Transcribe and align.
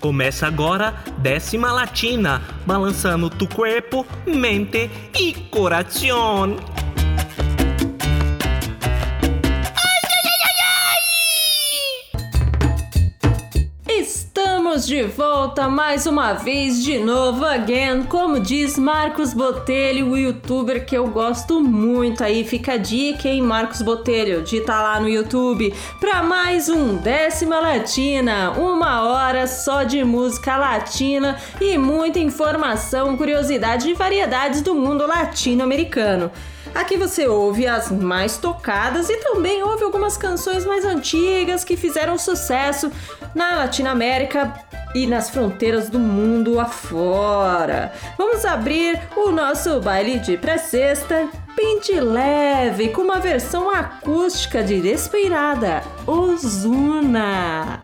Começa 0.00 0.46
agora 0.46 0.94
décima 1.18 1.72
latina, 1.72 2.40
balançando 2.64 3.28
tu 3.28 3.48
corpo, 3.48 4.06
mente 4.26 4.90
e 5.18 5.32
coração. 5.50 6.56
De 14.88 15.02
volta 15.02 15.68
mais 15.68 16.06
uma 16.06 16.32
vez, 16.32 16.82
de 16.82 16.98
novo, 16.98 17.44
again. 17.44 18.04
Como 18.04 18.40
diz 18.40 18.78
Marcos 18.78 19.34
Botelho, 19.34 20.08
o 20.08 20.16
youtuber 20.16 20.86
que 20.86 20.96
eu 20.96 21.08
gosto 21.08 21.60
muito 21.60 22.24
aí. 22.24 22.42
Fica 22.42 22.72
a 22.72 22.76
dica, 22.78 23.28
hein, 23.28 23.42
Marcos 23.42 23.82
Botelho, 23.82 24.40
de 24.40 24.56
estar 24.56 24.80
lá 24.80 24.98
no 24.98 25.06
YouTube 25.06 25.74
para 26.00 26.22
mais 26.22 26.70
um 26.70 26.96
Décima 26.96 27.60
Latina. 27.60 28.52
Uma 28.52 29.02
hora 29.02 29.46
só 29.46 29.82
de 29.82 30.02
música 30.02 30.56
latina 30.56 31.36
e 31.60 31.76
muita 31.76 32.18
informação, 32.18 33.14
curiosidade 33.14 33.90
e 33.90 33.94
variedades 33.94 34.62
do 34.62 34.74
mundo 34.74 35.06
latino-americano. 35.06 36.32
Aqui 36.74 36.96
você 36.96 37.26
ouve 37.26 37.66
as 37.66 37.90
mais 37.90 38.38
tocadas 38.38 39.10
e 39.10 39.16
também 39.18 39.62
ouve 39.62 39.84
algumas 39.84 40.16
canções 40.16 40.64
mais 40.64 40.84
antigas 40.84 41.64
que 41.64 41.76
fizeram 41.76 42.16
sucesso 42.16 42.90
na 43.34 43.56
Latinoamérica 43.56 44.54
e 44.94 45.06
nas 45.06 45.30
fronteiras 45.30 45.88
do 45.88 45.98
mundo 45.98 46.58
afora. 46.58 47.92
Vamos 48.16 48.44
abrir 48.44 49.00
o 49.16 49.30
nosso 49.30 49.80
baile 49.80 50.18
de 50.18 50.36
pré-sexta 50.36 51.28
de 51.80 52.00
leve 52.00 52.88
com 52.88 53.02
uma 53.02 53.18
versão 53.18 53.70
acústica 53.70 54.62
de 54.62 54.80
Despeinada, 54.80 55.82
Ozuna. 56.06 57.82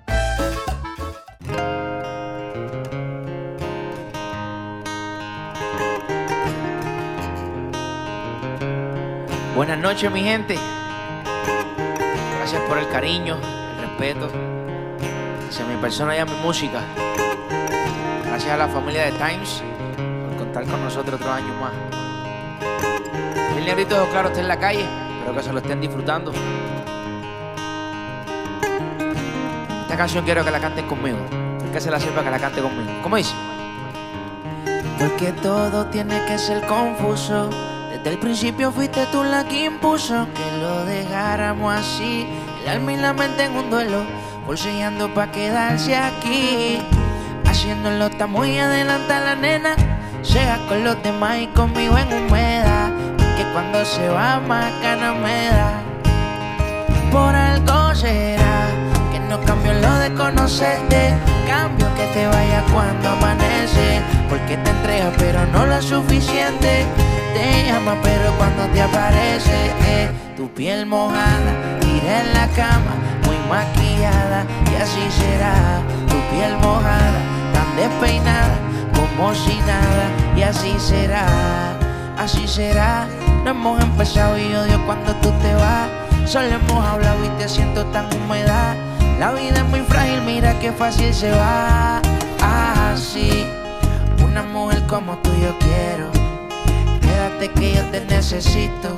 Buenas 9.54 9.78
noches 9.80 10.10
mi 10.10 10.22
gente. 10.22 10.58
Gracias 12.38 12.62
por 12.68 12.78
el 12.78 12.88
cariño, 12.88 13.38
el 13.76 13.88
respeto 13.88 14.53
hacia 15.54 15.66
mi 15.66 15.80
persona 15.80 16.16
y 16.16 16.18
a 16.18 16.24
mi 16.24 16.34
música. 16.42 16.82
Gracias 18.26 18.52
a 18.52 18.56
la 18.56 18.66
familia 18.66 19.04
de 19.04 19.12
Times 19.12 19.62
por 20.26 20.36
contar 20.36 20.64
con 20.64 20.82
nosotros 20.82 21.20
otros 21.20 21.30
años 21.30 21.54
más. 21.60 21.72
El 23.56 23.64
negrito 23.64 24.04
claro 24.10 24.30
está 24.30 24.40
en 24.40 24.48
la 24.48 24.58
calle, 24.58 24.84
espero 25.18 25.36
que 25.36 25.42
se 25.44 25.52
lo 25.52 25.58
estén 25.60 25.80
disfrutando. 25.80 26.32
Esta 29.82 29.96
canción 29.96 30.24
quiero 30.24 30.44
que 30.44 30.50
la 30.50 30.58
canten 30.58 30.88
conmigo. 30.88 31.18
Que 31.72 31.80
se 31.80 31.88
la 31.88 32.00
sirva 32.00 32.24
que 32.24 32.30
la 32.30 32.40
cante 32.40 32.60
conmigo. 32.60 32.90
¿Cómo 33.00 33.14
dice? 33.16 33.34
Porque 34.98 35.30
todo 35.40 35.86
tiene 35.86 36.24
que 36.26 36.36
ser 36.36 36.66
confuso. 36.66 37.48
Desde 37.92 38.10
el 38.10 38.18
principio 38.18 38.72
fuiste 38.72 39.06
tú 39.12 39.22
la 39.22 39.44
que 39.44 39.66
impuso 39.66 40.26
que 40.34 40.58
lo 40.60 40.84
dejáramos 40.84 41.72
así. 41.74 42.26
El 42.62 42.70
alma 42.70 42.92
y 42.92 42.96
la 42.96 43.12
mente 43.12 43.44
en 43.44 43.52
un 43.56 43.70
duelo, 43.70 44.02
bolseando 44.46 45.12
pa' 45.14 45.30
quedarse 45.30 45.96
aquí. 45.96 46.78
Haciéndolo 47.46 48.06
está 48.06 48.26
muy 48.26 48.58
adelanta 48.58 49.20
la 49.20 49.34
nena. 49.34 49.76
Llega 50.22 50.58
con 50.68 50.84
los 50.84 51.02
demás 51.02 51.38
y 51.38 51.46
conmigo 51.48 51.96
en 51.98 52.12
humedad. 52.12 52.90
Que 53.36 53.44
cuando 53.52 53.84
se 53.84 54.08
va 54.08 54.40
más 54.40 54.70
gana 54.82 55.14
me 55.14 55.48
da. 55.48 55.72
Por 57.10 57.34
algo 57.34 57.94
será 57.94 58.66
que 59.12 59.20
no 59.20 59.40
cambio 59.42 59.72
lo 59.74 59.94
de 59.98 60.12
conocerte. 60.14 61.14
Cambio 61.46 61.86
que 61.94 62.06
te 62.14 62.26
vaya 62.26 62.62
cuando 62.72 63.10
amanece. 63.10 64.02
Porque 64.28 64.56
te 64.58 64.70
entrega 64.70 65.10
pero 65.18 65.46
no 65.46 65.66
lo 65.66 65.80
suficiente. 65.80 66.84
Te 67.34 67.66
llama 67.66 67.96
pero 68.02 68.30
cuando 68.38 68.64
te 68.72 68.80
aparece 68.80 69.72
eh, 69.86 70.10
tu 70.36 70.48
piel 70.50 70.86
mojada, 70.86 71.52
tira 71.80 72.20
en 72.20 72.32
la 72.32 72.46
cama, 72.54 72.94
maquillada 73.48 74.44
y 74.72 74.82
así 74.82 75.00
será. 75.10 75.80
Tu 76.08 76.16
piel 76.34 76.56
mojada, 76.58 77.20
tan 77.52 77.76
despeinada 77.76 78.56
como 78.94 79.34
si 79.34 79.56
nada 79.60 80.06
y 80.36 80.42
así 80.42 80.74
será. 80.78 81.26
Así 82.18 82.46
será. 82.46 83.06
No 83.44 83.50
hemos 83.50 83.80
empezado 83.82 84.38
y 84.38 84.54
odio 84.54 84.84
cuando 84.86 85.14
tú 85.16 85.30
te 85.42 85.54
vas. 85.54 85.88
Solo 86.26 86.48
hemos 86.48 86.84
hablado 86.84 87.24
y 87.24 87.28
te 87.40 87.48
siento 87.48 87.84
tan 87.86 88.06
humedad. 88.14 88.74
La 89.18 89.32
vida 89.32 89.58
es 89.58 89.64
muy 89.66 89.80
frágil, 89.80 90.22
mira 90.22 90.58
qué 90.58 90.72
fácil 90.72 91.12
se 91.12 91.30
va. 91.30 92.00
Así, 92.42 93.46
una 94.24 94.42
mujer 94.42 94.82
como 94.86 95.16
tú 95.18 95.30
yo 95.40 95.56
quiero. 95.58 96.10
Quédate 97.00 97.48
que 97.50 97.74
yo 97.74 97.82
te 97.90 98.00
necesito. 98.06 98.96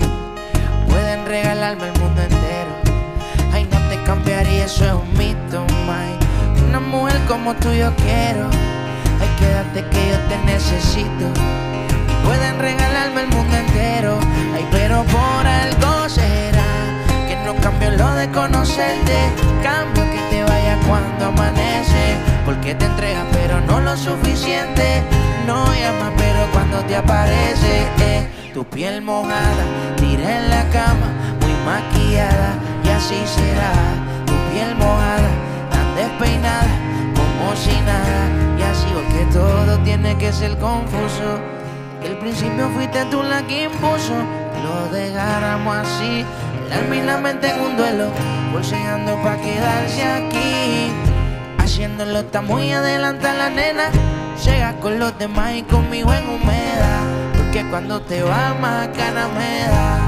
Pueden 0.88 1.26
regalarme 1.26 1.88
el 1.88 2.00
mundo 2.00 2.22
entero. 2.22 2.35
Eso 4.66 4.84
es 4.84 4.93
un 4.94 5.12
mito, 5.16 5.65
my. 5.87 6.66
Una 6.69 6.81
mujer 6.81 7.16
como 7.28 7.54
tú 7.54 7.71
yo 7.72 7.94
quiero. 7.94 8.50
Ay, 9.21 9.31
quédate 9.38 9.88
que 9.91 10.10
yo 10.10 10.19
te 10.28 10.37
necesito. 10.44 11.27
Pueden 12.25 12.59
regalarme 12.59 13.21
el 13.22 13.28
mundo 13.28 13.56
entero. 13.56 14.19
Ay, 14.54 14.66
pero 14.72 15.04
por 15.04 15.47
algo 15.47 16.09
será 16.09 16.72
que 17.28 17.37
no 17.44 17.54
cambio 17.62 17.93
lo 17.93 18.12
de 18.15 18.28
conocerte. 18.32 19.16
Cambio 19.62 20.03
que 20.10 20.21
te 20.31 20.43
vaya 20.43 20.77
cuando 20.88 21.27
amanece. 21.27 22.16
Porque 22.44 22.75
te 22.75 22.87
entrega, 22.87 23.25
pero 23.33 23.60
no 23.60 23.81
lo 23.81 23.97
suficiente. 23.97 25.00
No 25.47 25.65
llama, 25.75 26.10
pero 26.19 26.41
cuando 26.53 26.78
te 26.88 26.97
aparece, 26.97 27.87
eh, 28.00 28.28
tu 28.53 28.65
piel 28.65 29.00
mojada, 29.00 29.65
tira 29.97 30.38
en 30.38 30.50
la 30.50 30.65
cama, 30.71 31.09
muy 31.41 31.54
maquillada, 31.65 32.59
y 32.84 32.88
así 32.88 33.22
será. 33.27 34.05
Piel 34.56 34.74
mojada, 34.76 35.28
tan 35.70 35.94
despeinada, 35.96 36.66
como 37.14 37.54
si 37.56 37.78
nada, 37.82 38.22
y 38.58 38.62
así 38.62 38.86
porque 38.94 39.26
todo 39.30 39.78
tiene 39.80 40.16
que 40.16 40.32
ser 40.32 40.56
confuso. 40.56 41.28
El 42.02 42.16
principio 42.16 42.70
fuiste 42.70 43.04
tú 43.10 43.22
la 43.22 43.42
que 43.46 43.64
impuso, 43.64 44.14
lo 44.64 44.88
dejáramos 44.96 45.76
así, 45.76 46.24
el 46.64 46.72
alma 46.72 46.96
y 46.96 47.02
la 47.02 47.18
mente 47.18 47.50
en 47.50 47.60
un 47.60 47.76
duelo, 47.76 48.06
bolseando 48.50 49.22
pa' 49.22 49.36
quedarse 49.36 50.02
aquí. 50.02 50.90
Haciéndolo 51.58 52.20
está 52.20 52.40
muy 52.40 52.72
adelante 52.72 53.28
la 53.36 53.50
nena. 53.50 53.90
Llega 54.42 54.72
con 54.80 54.98
los 54.98 55.18
demás 55.18 55.52
y 55.54 55.64
conmigo 55.64 56.14
en 56.14 56.26
humedad. 56.30 57.02
Porque 57.36 57.62
cuando 57.68 58.00
te 58.00 58.22
va 58.22 58.54
más 58.58 58.88
gana 58.96 59.28
me 59.36 59.68
da. 59.68 59.98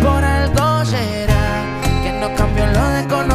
Por 0.00 0.22
algo 0.22 0.84
será 0.84 1.15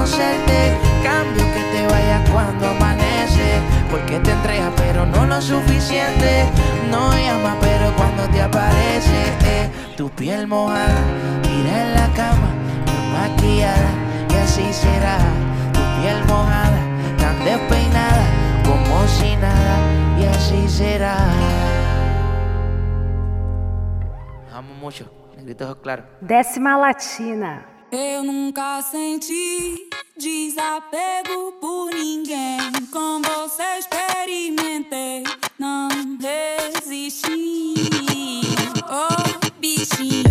conocerte. 0.01 0.77
Cambio 1.03 1.43
que 1.53 1.63
te 1.73 1.87
vaya 1.87 2.23
cuando 2.31 2.67
amanece. 2.69 3.59
Porque 3.89 4.19
te 4.19 4.31
entrega 4.31 4.71
pero 4.75 5.05
no 5.05 5.25
lo 5.25 5.41
suficiente. 5.41 6.45
No 6.89 7.11
llama 7.13 7.55
pero 7.61 7.93
cuando 7.95 8.27
te 8.29 8.41
aparece. 8.41 9.23
eh, 9.45 9.69
tu 9.95 10.09
piel 10.09 10.47
mojada, 10.47 10.97
tira 11.43 11.83
en 11.83 11.93
la 11.93 12.07
cama, 12.15 12.49
maquillada. 13.13 13.89
Y 14.29 14.33
así 14.43 14.73
será. 14.73 15.17
Tu 15.73 15.81
piel 16.01 16.17
mojada, 16.25 16.79
tan 17.19 17.43
despeinada 17.45 18.25
como 18.65 19.07
si 19.07 19.35
nada, 19.35 19.77
y 20.19 20.25
así 20.25 20.67
será. 20.67 21.15
Amo 24.53 24.73
mucho, 24.79 25.05
negritos 25.37 25.75
claro. 25.77 26.03
Décima 26.21 26.77
Latina. 26.77 27.65
Eu 27.91 28.23
nunca 28.23 28.81
senti 28.83 29.89
desapego 30.17 31.51
por 31.59 31.93
ninguém. 31.93 32.57
Com 32.89 33.21
você 33.21 33.63
experimentei, 33.79 35.23
não 35.59 35.89
resisti. 36.17 37.33
Oh, 38.89 39.51
bichinho. 39.59 40.30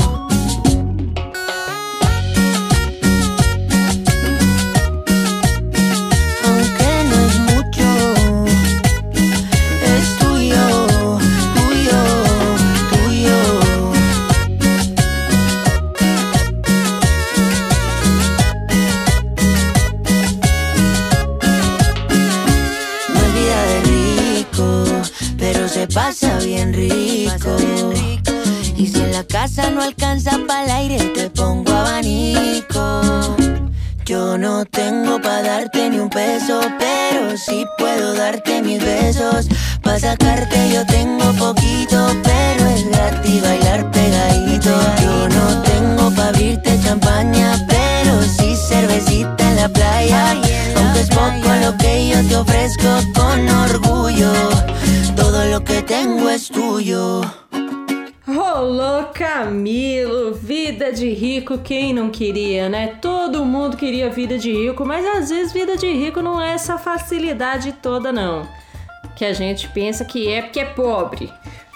Casa 29.41 29.71
no 29.71 29.81
alcanza 29.81 30.37
para 30.47 30.65
el 30.65 30.71
aire, 30.71 30.97
te 31.15 31.27
pongo 31.31 31.73
abanico. 31.73 33.01
Yo 34.05 34.37
no 34.37 34.65
tengo 34.65 35.19
pa' 35.19 35.41
darte 35.41 35.89
ni 35.89 35.97
un 35.97 36.11
peso, 36.11 36.61
pero 36.77 37.35
sí 37.35 37.65
puedo 37.79 38.13
darte 38.13 38.61
mis 38.61 38.79
besos. 38.83 39.47
Pa' 39.81 39.97
sacarte 39.97 40.59
yo 40.71 40.85
tengo 40.85 41.25
poquito, 41.45 41.97
pero 42.21 42.67
es 42.67 42.87
gratis 42.87 43.41
bailar 43.41 43.89
pegadito. 43.89 44.73
Yo 45.01 45.29
no 45.29 45.61
tengo 45.63 46.11
pa' 46.15 46.27
abrirte 46.27 46.79
champaña, 46.83 47.65
pero 47.67 48.21
sí 48.21 48.55
cervecita 48.55 49.49
en 49.49 49.55
la 49.55 49.69
playa. 49.69 50.37
Aunque 50.77 50.99
es 50.99 51.09
poco 51.09 51.49
lo 51.65 51.75
que 51.79 52.09
yo 52.09 52.27
te 52.27 52.35
ofrezco 52.35 52.89
con 53.15 53.49
orgullo, 53.49 54.33
todo 55.15 55.45
lo 55.45 55.63
que 55.63 55.81
tengo 55.81 56.29
es 56.29 56.47
tuyo. 56.47 57.21
Rolou 58.33 59.07
Camilo, 59.13 60.33
vida 60.33 60.91
de 60.93 61.09
rico, 61.09 61.57
quem 61.57 61.93
não 61.93 62.09
queria, 62.09 62.69
né? 62.69 62.95
Todo 63.01 63.43
mundo 63.43 63.75
queria 63.75 64.09
vida 64.09 64.37
de 64.37 64.51
rico, 64.51 64.85
mas 64.85 65.05
às 65.05 65.29
vezes 65.29 65.51
vida 65.51 65.75
de 65.75 65.91
rico 65.91 66.21
não 66.21 66.41
é 66.41 66.53
essa 66.53 66.77
facilidade 66.77 67.73
toda, 67.73 68.11
não. 68.11 68.47
Que 69.17 69.25
a 69.25 69.33
gente 69.33 69.67
pensa 69.69 70.05
que 70.05 70.29
é 70.29 70.41
porque 70.41 70.61
é 70.61 70.65
pobre, 70.65 71.29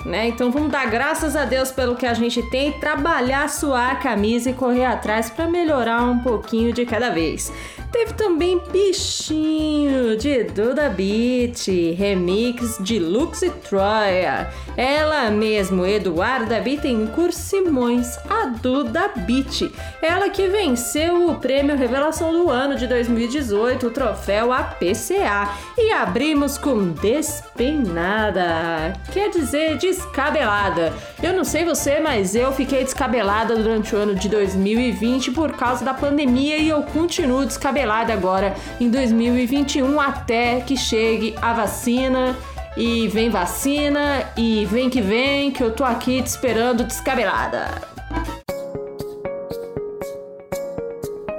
né? 0.06 0.28
Então 0.30 0.50
vamos 0.50 0.72
dar 0.72 0.90
graças 0.90 1.36
a 1.36 1.44
Deus 1.44 1.72
pelo 1.72 1.96
que 1.96 2.06
a 2.06 2.14
gente 2.14 2.42
tem, 2.50 2.72
trabalhar, 2.80 3.50
suar 3.50 3.92
a 3.92 3.96
camisa 3.96 4.50
e 4.50 4.54
correr 4.54 4.86
atrás 4.86 5.30
para 5.30 5.48
melhorar 5.48 6.04
um 6.04 6.20
pouquinho 6.20 6.72
de 6.72 6.86
cada 6.86 7.10
vez. 7.10 7.52
Teve 7.92 8.14
também 8.14 8.62
Bichinho 8.72 10.18
de 10.18 10.44
Duda 10.44 10.90
Beat, 10.90 11.68
remix 11.96 12.78
de 12.80 13.00
Lux 13.00 13.42
e 13.42 13.50
Troia. 13.50 14.50
Ela 14.76 15.32
mesmo, 15.32 15.86
Eduarda 15.86 16.60
Bittencourt 16.60 17.34
Simões, 17.34 18.18
a 18.30 18.48
Duda 18.48 19.10
Beat. 19.16 19.72
Ela 20.02 20.30
que 20.30 20.48
venceu 20.48 21.30
o 21.30 21.36
prêmio 21.36 21.78
Revelação 21.78 22.34
do 22.34 22.50
Ano 22.50 22.76
de 22.76 22.86
2018, 22.86 23.88
o 23.88 23.92
troféu 23.92 24.52
APCA. 24.52 25.50
E 25.78 25.92
abrimos 25.94 26.58
com 26.58 26.92
Despeinada, 26.92 28.94
quer 29.14 29.30
dizer 29.30 29.78
descabelada. 29.78 30.94
Eu 31.24 31.34
não 31.34 31.44
sei 31.44 31.64
você, 31.64 32.00
mas 32.00 32.36
eu 32.36 32.52
fiquei 32.52 32.84
descabelada 32.84 33.56
durante 33.56 33.96
o 33.96 33.98
ano 33.98 34.16
de 34.16 34.28
2020 34.28 35.32
por 35.32 35.54
causa 35.54 35.86
da 35.86 35.94
pandemia 35.94 36.58
e 36.58 36.70
eu 36.70 36.84
continuo 36.84 37.46
descabelada 37.46 37.85
agora 37.94 38.56
em 38.80 38.90
2021 38.90 40.00
até 40.00 40.62
que 40.62 40.76
chegue 40.76 41.36
a 41.42 41.54
vacina 41.54 42.36
e 42.78 43.08
vem 43.08 43.30
vacina 43.30 44.30
e 44.36 44.66
vem 44.66 44.90
que 44.90 45.02
vem 45.02 45.52
que 45.52 45.64
eu 45.64 45.72
tô 45.72 45.84
aqui 45.84 46.22
te 46.22 46.28
esperando 46.28 46.84
descabelada. 46.84 47.96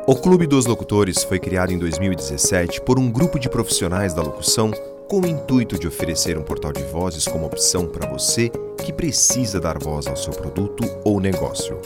O 0.07 0.15
Clube 0.15 0.47
dos 0.47 0.67
Locutores 0.67 1.25
foi 1.25 1.41
criado 1.41 1.73
em 1.73 1.79
2017 1.79 2.81
por 2.83 2.99
um 2.99 3.11
grupo 3.11 3.41
de 3.41 3.49
profissionais 3.49 4.15
da 4.15 4.23
locução 4.23 4.71
com 5.09 5.21
o 5.21 5.27
intuito 5.27 5.79
de 5.79 5.89
oferecer 5.89 6.39
um 6.39 6.43
portal 6.43 6.73
de 6.73 6.83
vozes 6.85 7.27
como 7.27 7.47
opção 7.47 7.87
para 7.87 8.09
você 8.09 8.51
que 8.85 8.93
precisa 8.93 9.61
dar 9.61 9.79
voz 9.79 10.07
ao 10.07 10.17
seu 10.17 10.33
produto 10.33 10.85
ou 11.05 11.21
negócio 11.21 11.77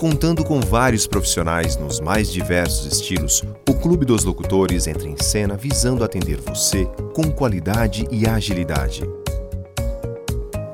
contando 0.00 0.42
com 0.42 0.62
vários 0.62 1.06
profissionais 1.06 1.76
nos 1.76 2.00
mais 2.00 2.32
diversos 2.32 2.90
estilos, 2.90 3.44
o 3.68 3.74
Clube 3.74 4.06
dos 4.06 4.24
Locutores 4.24 4.86
entra 4.86 5.06
em 5.06 5.22
cena 5.22 5.58
visando 5.58 6.02
atender 6.02 6.40
você 6.40 6.86
com 7.14 7.30
qualidade 7.30 8.08
e 8.10 8.26
agilidade. 8.26 9.02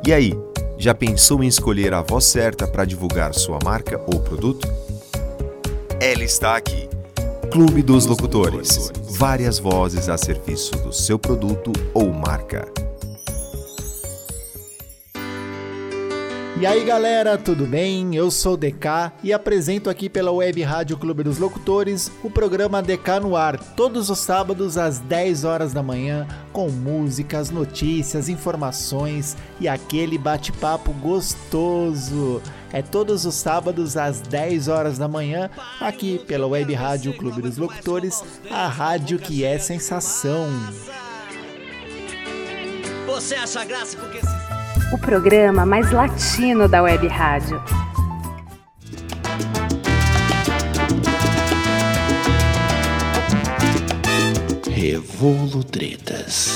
E 0.06 0.12
aí, 0.12 0.33
já 0.78 0.95
pensou 0.95 1.42
em 1.42 1.49
escolher 1.49 1.92
a 1.92 2.02
voz 2.02 2.25
certa 2.25 2.68
para 2.68 2.85
divulgar 2.85 3.35
sua 3.35 3.59
marca 3.64 4.00
ou 4.06 4.21
produto? 4.21 4.68
Ela 6.00 6.23
está 6.23 6.56
aqui. 6.56 6.88
Clube 7.50 7.83
dos 7.83 8.06
Locutores. 8.06 8.92
Várias 9.18 9.59
vozes 9.59 10.09
a 10.09 10.16
serviço 10.16 10.71
do 10.85 10.92
seu 10.92 11.18
produto 11.18 11.73
ou 11.92 12.12
marca. 12.12 12.86
E 16.59 16.65
aí 16.65 16.85
galera, 16.85 17.37
tudo 17.37 17.67
bem? 17.67 18.17
Eu 18.17 18.31
sou 18.31 18.55
o 18.55 18.57
DK 18.57 19.13
e 19.23 19.31
apresento 19.31 19.91
aqui 19.91 20.09
pela 20.09 20.33
Web 20.33 20.63
Rádio 20.63 20.97
Clube 20.97 21.23
dos 21.23 21.37
Locutores 21.37 22.11
o 22.25 22.31
programa 22.31 22.83
DK 22.83 23.21
no 23.21 23.37
ar, 23.37 23.59
todos 23.75 24.09
os 24.09 24.21
sábados 24.21 24.79
às 24.79 24.99
10 24.99 25.45
horas 25.45 25.75
da 25.75 25.83
manhã, 25.83 26.27
com 26.55 26.71
músicas, 26.71 27.51
notícias, 27.51 28.31
informações 28.31 29.37
e 29.61 29.69
aquele 29.69 30.17
bate-papo 30.17 30.95
gostoso. 30.95 32.41
É 32.73 32.81
todos 32.81 33.27
os 33.27 33.35
sábados 33.35 33.95
às 33.95 34.21
10 34.23 34.69
horas 34.69 34.97
da 34.97 35.07
manhã, 35.07 35.51
aqui 35.79 36.19
pela 36.27 36.47
Web 36.47 36.73
Rádio 36.73 37.13
Clube 37.19 37.43
dos 37.43 37.59
Locutores, 37.59 38.25
a 38.51 38.67
rádio 38.67 39.19
que 39.19 39.45
é 39.45 39.59
sensação. 39.59 40.49
Você 43.07 43.35
acha 43.35 43.63
graça 43.63 43.97
porque 43.99 44.21
o 44.93 44.99
programa 44.99 45.66
mais 45.66 45.90
latino 45.90 46.69
da 46.69 46.81
Web 46.83 47.09
Rádio. 47.09 47.61
Revolutretas. 54.71 56.55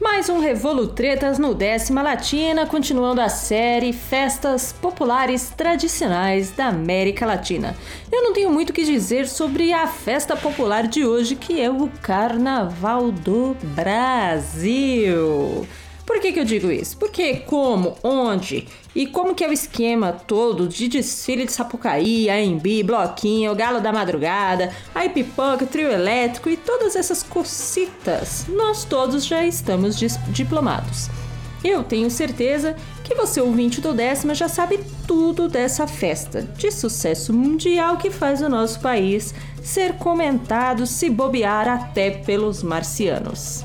Mais 0.00 0.28
um 0.28 0.40
Revolutretas 0.40 1.38
no 1.38 1.54
Décima 1.54 2.02
Latina, 2.02 2.66
continuando 2.66 3.20
a 3.20 3.28
série 3.28 3.92
Festas 3.92 4.72
Populares 4.72 5.50
Tradicionais 5.50 6.50
da 6.50 6.66
América 6.66 7.24
Latina. 7.24 7.76
Eu 8.10 8.24
não 8.24 8.32
tenho 8.32 8.50
muito 8.50 8.70
o 8.70 8.72
que 8.72 8.84
dizer 8.84 9.28
sobre 9.28 9.72
a 9.72 9.86
festa 9.86 10.36
popular 10.36 10.88
de 10.88 11.04
hoje, 11.04 11.36
que 11.36 11.60
é 11.60 11.70
o 11.70 11.88
Carnaval 12.02 13.12
do 13.12 13.56
Brasil. 13.74 15.64
Por 16.06 16.20
que, 16.20 16.32
que 16.32 16.40
eu 16.40 16.44
digo 16.44 16.70
isso? 16.70 16.96
Porque 16.96 17.36
como, 17.36 17.96
onde 18.02 18.66
e 18.94 19.06
como 19.06 19.34
que 19.34 19.44
é 19.44 19.48
o 19.48 19.52
esquema 19.52 20.12
todo 20.12 20.68
de 20.68 20.88
desfile 20.88 21.46
de 21.46 21.52
Sapucaí, 21.52 22.28
AMB, 22.28 22.84
Bloquinho, 22.84 23.54
Galo 23.54 23.80
da 23.80 23.92
Madrugada, 23.92 24.72
a 24.94 25.08
pipoca, 25.08 25.64
trio 25.64 25.90
elétrico 25.90 26.50
e 26.50 26.56
todas 26.56 26.96
essas 26.96 27.22
cocitas, 27.22 28.46
nós 28.48 28.84
todos 28.84 29.24
já 29.24 29.46
estamos 29.46 29.96
diplomados. 30.28 31.08
Eu 31.64 31.84
tenho 31.84 32.10
certeza 32.10 32.74
que 33.04 33.14
você, 33.14 33.40
ouvinte 33.40 33.80
do 33.80 33.94
décima, 33.94 34.34
já 34.34 34.48
sabe 34.48 34.80
tudo 35.06 35.48
dessa 35.48 35.86
festa 35.86 36.42
de 36.42 36.72
sucesso 36.72 37.32
mundial 37.32 37.96
que 37.96 38.10
faz 38.10 38.42
o 38.42 38.48
nosso 38.48 38.80
país 38.80 39.32
ser 39.62 39.94
comentado, 39.94 40.86
se 40.86 41.08
bobear 41.08 41.68
até 41.68 42.10
pelos 42.10 42.64
marcianos. 42.64 43.64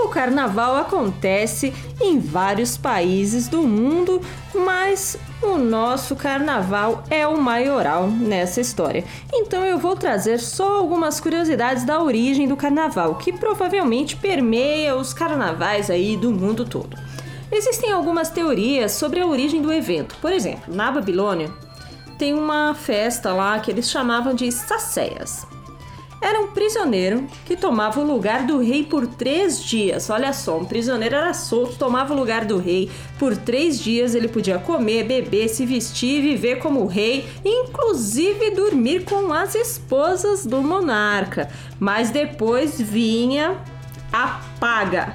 O 0.00 0.08
carnaval 0.08 0.76
acontece 0.76 1.74
em 2.00 2.20
vários 2.20 2.76
países 2.76 3.48
do 3.48 3.62
mundo, 3.62 4.22
mas 4.54 5.18
o 5.42 5.58
nosso 5.58 6.14
carnaval 6.14 7.02
é 7.10 7.26
o 7.26 7.36
maioral 7.36 8.06
nessa 8.06 8.60
história. 8.60 9.04
Então 9.32 9.64
eu 9.64 9.76
vou 9.76 9.96
trazer 9.96 10.38
só 10.38 10.78
algumas 10.78 11.18
curiosidades 11.18 11.84
da 11.84 12.00
origem 12.00 12.46
do 12.46 12.56
carnaval, 12.56 13.16
que 13.16 13.32
provavelmente 13.32 14.16
permeia 14.16 14.96
os 14.96 15.12
carnavais 15.12 15.90
aí 15.90 16.16
do 16.16 16.30
mundo 16.30 16.64
todo. 16.64 16.96
Existem 17.50 17.90
algumas 17.90 18.30
teorias 18.30 18.92
sobre 18.92 19.20
a 19.20 19.26
origem 19.26 19.60
do 19.60 19.72
evento. 19.72 20.16
Por 20.20 20.32
exemplo, 20.32 20.74
na 20.74 20.92
Babilônia 20.92 21.50
tem 22.16 22.34
uma 22.34 22.72
festa 22.72 23.32
lá 23.32 23.58
que 23.58 23.70
eles 23.70 23.90
chamavam 23.90 24.32
de 24.32 24.50
Sacéias 24.52 25.57
era 26.20 26.40
um 26.40 26.48
prisioneiro 26.48 27.26
que 27.44 27.56
tomava 27.56 28.00
o 28.00 28.04
lugar 28.04 28.44
do 28.46 28.58
rei 28.58 28.82
por 28.82 29.06
três 29.06 29.62
dias. 29.62 30.10
Olha 30.10 30.32
só, 30.32 30.58
um 30.58 30.64
prisioneiro 30.64 31.14
era 31.14 31.32
solto, 31.32 31.76
tomava 31.76 32.12
o 32.12 32.16
lugar 32.16 32.44
do 32.44 32.58
rei 32.58 32.90
por 33.18 33.36
três 33.36 33.78
dias. 33.78 34.14
Ele 34.14 34.28
podia 34.28 34.58
comer, 34.58 35.04
beber, 35.04 35.48
se 35.48 35.64
vestir, 35.64 36.20
viver 36.20 36.58
como 36.58 36.86
rei, 36.86 37.28
inclusive 37.44 38.50
dormir 38.50 39.04
com 39.04 39.32
as 39.32 39.54
esposas 39.54 40.44
do 40.44 40.60
monarca. 40.60 41.48
Mas 41.78 42.10
depois 42.10 42.80
vinha 42.80 43.56
a 44.12 44.40
paga. 44.58 45.14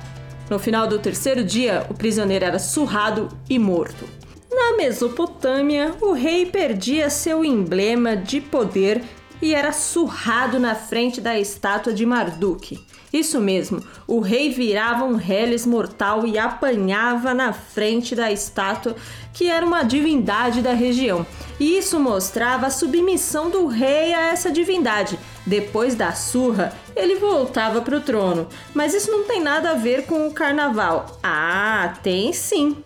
No 0.50 0.60
final 0.60 0.88
do 0.88 1.00
terceiro 1.00 1.44
dia, 1.44 1.86
o 1.90 1.94
prisioneiro 1.94 2.46
era 2.46 2.60
surrado 2.60 3.30
e 3.50 3.60
morto. 3.60 4.06
Na 4.52 4.78
Mesopotâmia, 4.78 5.96
o 6.00 6.14
rei 6.14 6.46
perdia 6.46 7.10
seu 7.10 7.44
emblema 7.44 8.16
de 8.16 8.40
poder 8.40 9.02
e 9.44 9.54
era 9.54 9.74
surrado 9.74 10.58
na 10.58 10.74
frente 10.74 11.20
da 11.20 11.38
estátua 11.38 11.92
de 11.92 12.06
Marduk. 12.06 12.80
Isso 13.12 13.42
mesmo, 13.42 13.84
o 14.08 14.22
rei 14.22 14.50
virava 14.50 15.04
um 15.04 15.16
reles 15.16 15.66
mortal 15.66 16.26
e 16.26 16.40
apanhava 16.40 17.34
na 17.34 17.52
frente 17.52 18.16
da 18.16 18.32
estátua, 18.32 18.96
que 19.34 19.50
era 19.50 19.66
uma 19.66 19.84
divindade 19.84 20.62
da 20.62 20.72
região. 20.72 21.28
E 21.60 21.78
isso 21.78 22.00
mostrava 22.00 22.68
a 22.68 22.72
submissão 22.72 23.50
do 23.50 23.68
rei 23.68 24.14
a 24.14 24.28
essa 24.28 24.50
divindade. 24.50 25.20
Depois 25.46 25.94
da 25.94 26.14
surra, 26.14 26.72
ele 26.96 27.16
voltava 27.16 27.82
para 27.82 27.98
o 27.98 28.02
trono. 28.02 28.48
Mas 28.74 28.94
isso 28.94 29.12
não 29.12 29.26
tem 29.26 29.42
nada 29.42 29.72
a 29.72 29.76
ver 29.76 30.06
com 30.06 30.26
o 30.26 30.34
carnaval. 30.34 31.20
Ah, 31.22 31.96
tem 32.02 32.32
sim. 32.32 32.78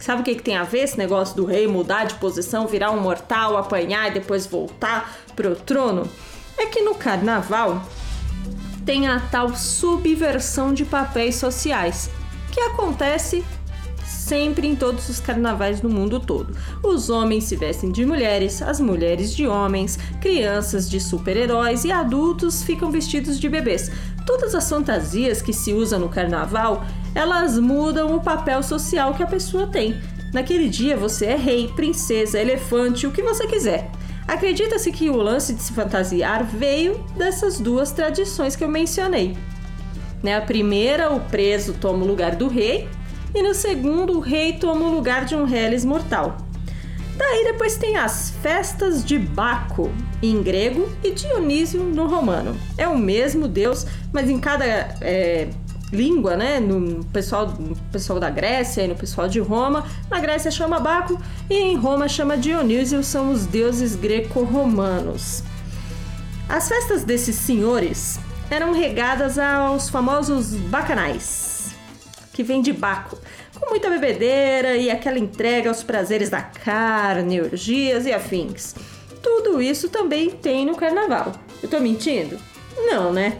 Sabe 0.00 0.22
o 0.22 0.24
que, 0.24 0.34
que 0.34 0.42
tem 0.42 0.56
a 0.56 0.64
ver 0.64 0.84
esse 0.84 0.96
negócio 0.96 1.36
do 1.36 1.44
rei 1.44 1.66
mudar 1.66 2.04
de 2.04 2.14
posição, 2.14 2.66
virar 2.66 2.90
um 2.90 3.00
mortal, 3.00 3.58
apanhar 3.58 4.08
e 4.08 4.14
depois 4.14 4.46
voltar 4.46 5.14
pro 5.40 5.56
trono? 5.56 6.06
É 6.58 6.66
que 6.66 6.82
no 6.82 6.94
carnaval 6.94 7.82
tem 8.84 9.08
a 9.08 9.18
tal 9.18 9.56
subversão 9.56 10.74
de 10.74 10.84
papéis 10.84 11.36
sociais, 11.36 12.10
que 12.52 12.60
acontece 12.60 13.42
sempre 14.04 14.66
em 14.68 14.76
todos 14.76 15.08
os 15.08 15.18
carnavais 15.18 15.80
do 15.80 15.88
mundo 15.88 16.20
todo. 16.20 16.54
Os 16.82 17.08
homens 17.08 17.44
se 17.44 17.56
vestem 17.56 17.90
de 17.90 18.04
mulheres, 18.04 18.60
as 18.60 18.80
mulheres 18.80 19.34
de 19.34 19.46
homens, 19.46 19.98
crianças 20.20 20.90
de 20.90 21.00
super-heróis 21.00 21.84
e 21.84 21.90
adultos 21.90 22.62
ficam 22.62 22.90
vestidos 22.90 23.40
de 23.40 23.48
bebês. 23.48 23.90
Todas 24.26 24.54
as 24.54 24.68
fantasias 24.68 25.40
que 25.40 25.54
se 25.54 25.72
usam 25.72 26.00
no 26.00 26.10
carnaval, 26.10 26.84
elas 27.14 27.58
mudam 27.58 28.14
o 28.14 28.20
papel 28.20 28.62
social 28.62 29.14
que 29.14 29.22
a 29.22 29.26
pessoa 29.26 29.66
tem. 29.66 29.98
Naquele 30.34 30.68
dia 30.68 30.98
você 30.98 31.26
é 31.26 31.36
rei, 31.36 31.68
princesa, 31.68 32.38
elefante, 32.38 33.06
o 33.06 33.10
que 33.10 33.22
você 33.22 33.46
quiser. 33.46 33.90
Acredita-se 34.30 34.92
que 34.92 35.10
o 35.10 35.16
lance 35.16 35.52
de 35.52 35.60
se 35.60 35.72
fantasiar 35.72 36.44
veio 36.44 37.04
dessas 37.16 37.58
duas 37.58 37.90
tradições 37.90 38.54
que 38.54 38.62
eu 38.62 38.68
mencionei. 38.68 39.36
Né? 40.22 40.36
A 40.36 40.40
primeira, 40.40 41.12
o 41.12 41.18
preso 41.18 41.74
toma 41.74 42.04
o 42.04 42.06
lugar 42.06 42.36
do 42.36 42.46
rei, 42.46 42.88
e 43.34 43.42
no 43.42 43.52
segundo 43.52 44.16
o 44.16 44.20
rei 44.20 44.52
toma 44.52 44.86
o 44.86 44.94
lugar 44.94 45.24
de 45.24 45.34
um 45.34 45.42
reles 45.42 45.84
mortal. 45.84 46.36
Daí 47.16 47.42
depois 47.42 47.76
tem 47.76 47.96
as 47.96 48.30
festas 48.40 49.04
de 49.04 49.18
Baco, 49.18 49.90
em 50.22 50.40
grego, 50.40 50.88
e 51.02 51.10
Dionísio 51.10 51.82
no 51.82 52.06
romano. 52.06 52.56
É 52.78 52.86
o 52.86 52.96
mesmo 52.96 53.48
deus, 53.48 53.84
mas 54.12 54.30
em 54.30 54.38
cada 54.38 54.64
é, 55.00 55.48
língua, 55.92 56.36
né? 56.36 56.60
No 56.60 57.04
pessoal, 57.06 57.46
no 57.46 57.76
pessoal 57.92 58.20
da 58.20 58.30
Grécia 58.30 58.82
e 58.82 58.88
no 58.88 58.94
pessoal 58.94 59.28
de 59.28 59.40
Roma. 59.40 59.86
Na 60.08 60.20
Grécia 60.20 60.50
chama 60.50 60.80
Baco 60.80 61.20
e 61.48 61.54
em 61.54 61.76
Roma 61.76 62.08
chama 62.08 62.36
Dionísio, 62.36 63.02
são 63.02 63.32
os 63.32 63.46
deuses 63.46 63.94
greco-romanos. 63.96 65.42
As 66.48 66.68
festas 66.68 67.04
desses 67.04 67.36
senhores 67.36 68.18
eram 68.50 68.72
regadas 68.72 69.38
aos 69.38 69.88
famosos 69.88 70.54
bacanais, 70.54 71.74
que 72.32 72.42
vem 72.42 72.60
de 72.60 72.72
Baco, 72.72 73.16
com 73.54 73.70
muita 73.70 73.88
bebedeira 73.88 74.76
e 74.76 74.90
aquela 74.90 75.18
entrega 75.18 75.68
aos 75.68 75.82
prazeres 75.82 76.28
da 76.28 76.42
carne, 76.42 77.40
orgias 77.40 78.06
e 78.06 78.12
afins. 78.12 78.74
Tudo 79.22 79.62
isso 79.62 79.88
também 79.88 80.30
tem 80.30 80.66
no 80.66 80.74
carnaval. 80.74 81.32
Eu 81.62 81.68
tô 81.68 81.78
mentindo? 81.78 82.38
Não, 82.76 83.12
né? 83.12 83.38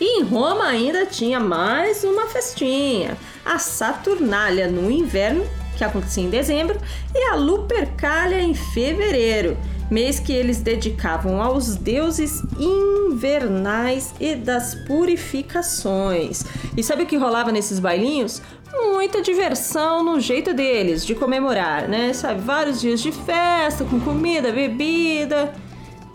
E 0.00 0.20
em 0.20 0.22
Roma 0.22 0.66
ainda 0.66 1.06
tinha 1.06 1.40
mais 1.40 2.04
uma 2.04 2.26
festinha, 2.26 3.16
a 3.44 3.58
Saturnália 3.58 4.68
no 4.68 4.90
inverno, 4.90 5.44
que 5.76 5.84
acontecia 5.84 6.22
em 6.22 6.30
dezembro, 6.30 6.78
e 7.14 7.24
a 7.30 7.34
Lupercalia 7.34 8.40
em 8.40 8.54
fevereiro 8.54 9.56
mês 9.90 10.18
que 10.18 10.32
eles 10.32 10.60
dedicavam 10.60 11.40
aos 11.40 11.76
deuses 11.76 12.42
invernais 12.58 14.14
e 14.20 14.34
das 14.34 14.74
purificações. 14.74 16.44
E 16.76 16.82
sabe 16.82 17.04
o 17.04 17.06
que 17.06 17.16
rolava 17.16 17.52
nesses 17.52 17.78
bailinhos? 17.78 18.42
Muita 18.72 19.22
diversão 19.22 20.02
no 20.02 20.20
jeito 20.20 20.52
deles 20.52 21.06
de 21.06 21.14
comemorar, 21.14 21.88
né? 21.88 22.12
Sabe, 22.12 22.40
vários 22.40 22.80
dias 22.80 23.00
de 23.00 23.12
festa 23.12 23.84
com 23.84 24.00
comida, 24.00 24.52
bebida, 24.52 25.54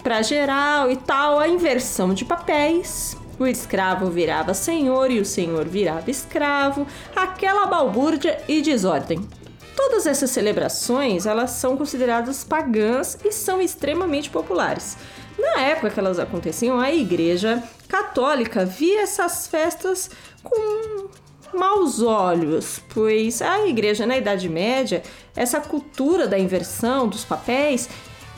pra 0.03 0.21
geral 0.21 0.91
e 0.91 0.97
tal, 0.97 1.39
a 1.39 1.47
inversão 1.47 2.13
de 2.13 2.25
papéis. 2.25 3.17
O 3.41 3.47
escravo 3.47 4.05
virava 4.11 4.53
senhor 4.53 5.09
e 5.09 5.19
o 5.19 5.25
senhor 5.25 5.65
virava 5.65 6.11
escravo, 6.11 6.85
aquela 7.15 7.65
balbúrdia 7.65 8.39
e 8.47 8.61
desordem. 8.61 9.27
Todas 9.75 10.05
essas 10.05 10.29
celebrações, 10.29 11.25
elas 11.25 11.49
são 11.49 11.75
consideradas 11.75 12.43
pagãs 12.43 13.17
e 13.25 13.31
são 13.31 13.59
extremamente 13.59 14.29
populares. 14.29 14.95
Na 15.39 15.59
época 15.61 15.89
que 15.89 15.99
elas 15.99 16.19
aconteciam, 16.19 16.79
a 16.79 16.93
Igreja 16.93 17.63
Católica 17.87 18.63
via 18.63 19.01
essas 19.01 19.47
festas 19.47 20.11
com 20.43 21.09
maus 21.51 21.99
olhos, 21.99 22.79
pois 22.93 23.41
a 23.41 23.67
igreja 23.67 24.05
na 24.05 24.17
Idade 24.17 24.47
Média, 24.47 25.01
essa 25.35 25.59
cultura 25.59 26.27
da 26.27 26.37
inversão 26.37 27.07
dos 27.07 27.25
papéis, 27.25 27.89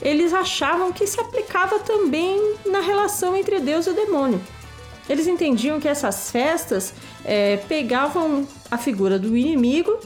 eles 0.02 0.34
achavam 0.34 0.94
que 0.94 1.06
se 1.06 1.20
aplicava 1.20 1.78
também 1.80 2.56
na 2.66 2.80
relação 2.80 3.36
entre 3.36 3.60
Deus 3.60 3.86
e 3.86 3.90
o 3.90 3.94
demônio. 3.94 4.42
Eles 5.10 5.28
entendiam 5.28 5.80
que 5.80 5.88
essas 5.88 6.32
festas 6.32 6.94
é, 7.26 7.58
pegavam 7.58 8.48
a 8.72 8.78
figura 8.78 9.20
do 9.20 9.36
inimigo 9.36 10.00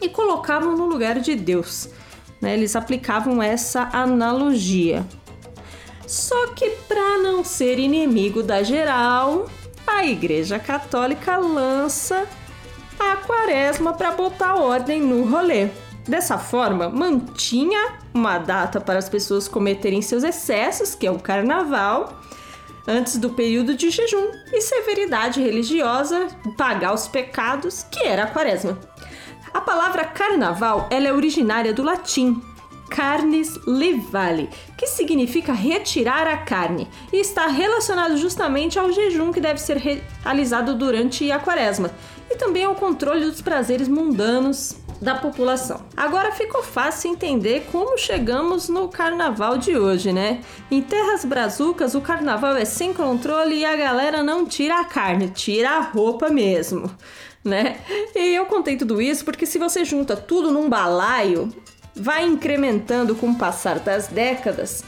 e 0.00 0.08
colocavam 0.08 0.76
no 0.76 0.86
lugar 0.86 1.20
de 1.20 1.34
Deus. 1.34 1.88
Né? 2.40 2.54
Eles 2.54 2.74
aplicavam 2.74 3.42
essa 3.42 3.90
analogia. 3.92 5.04
Só 6.06 6.48
que, 6.48 6.70
para 6.88 7.18
não 7.18 7.44
ser 7.44 7.78
inimigo 7.78 8.42
da 8.42 8.62
geral, 8.62 9.46
a 9.86 10.06
Igreja 10.06 10.58
Católica 10.58 11.36
lança 11.36 12.26
a 12.98 13.16
quaresma 13.16 13.92
para 13.92 14.12
botar 14.12 14.56
ordem 14.56 15.02
no 15.02 15.28
rolê. 15.28 15.68
Dessa 16.06 16.38
forma, 16.38 16.88
mantinha 16.88 17.98
uma 18.14 18.38
data 18.38 18.80
para 18.80 18.98
as 18.98 19.10
pessoas 19.10 19.46
cometerem 19.46 20.00
seus 20.00 20.24
excessos, 20.24 20.94
que 20.94 21.06
é 21.06 21.10
o 21.10 21.18
carnaval, 21.18 22.18
antes 22.88 23.18
do 23.18 23.30
período 23.30 23.74
de 23.74 23.90
jejum, 23.90 24.32
e 24.50 24.62
severidade 24.62 25.42
religiosa, 25.42 26.28
pagar 26.56 26.94
os 26.94 27.06
pecados, 27.06 27.84
que 27.90 28.02
era 28.02 28.24
a 28.24 28.26
quaresma. 28.26 28.78
A 29.52 29.60
palavra 29.60 30.06
carnaval 30.06 30.88
ela 30.90 31.08
é 31.08 31.12
originária 31.12 31.72
do 31.74 31.82
latim 31.82 32.42
carnes 32.88 33.54
levale, 33.66 34.48
que 34.76 34.86
significa 34.86 35.52
retirar 35.52 36.26
a 36.26 36.38
carne, 36.38 36.88
e 37.12 37.18
está 37.18 37.46
relacionado 37.46 38.16
justamente 38.16 38.78
ao 38.78 38.90
jejum 38.90 39.30
que 39.30 39.40
deve 39.40 39.60
ser 39.60 39.76
realizado 39.76 40.74
durante 40.74 41.30
a 41.30 41.38
quaresma, 41.38 41.90
e 42.30 42.36
também 42.36 42.64
ao 42.64 42.74
controle 42.74 43.26
dos 43.26 43.42
prazeres 43.42 43.88
mundanos 43.88 44.74
da 45.00 45.14
população. 45.14 45.82
Agora 45.96 46.32
ficou 46.32 46.62
fácil 46.62 47.10
entender 47.10 47.66
como 47.70 47.96
chegamos 47.96 48.68
no 48.68 48.88
carnaval 48.88 49.56
de 49.56 49.76
hoje, 49.76 50.12
né? 50.12 50.40
Em 50.70 50.82
terras 50.82 51.24
brazucas, 51.24 51.94
o 51.94 52.00
carnaval 52.00 52.56
é 52.56 52.64
sem 52.64 52.92
controle 52.92 53.56
e 53.56 53.64
a 53.64 53.76
galera 53.76 54.22
não 54.22 54.44
tira 54.44 54.80
a 54.80 54.84
carne, 54.84 55.28
tira 55.28 55.70
a 55.70 55.80
roupa 55.80 56.28
mesmo 56.28 56.90
né? 57.44 57.78
E 58.14 58.34
eu 58.34 58.46
contei 58.46 58.76
tudo 58.76 59.00
isso 59.00 59.24
porque 59.24 59.46
se 59.46 59.58
você 59.58 59.84
junta 59.84 60.16
tudo 60.16 60.50
num 60.50 60.68
balaio, 60.68 61.52
vai 61.94 62.24
incrementando 62.24 63.14
com 63.14 63.30
o 63.30 63.34
passar 63.34 63.78
das 63.80 64.06
décadas, 64.06 64.84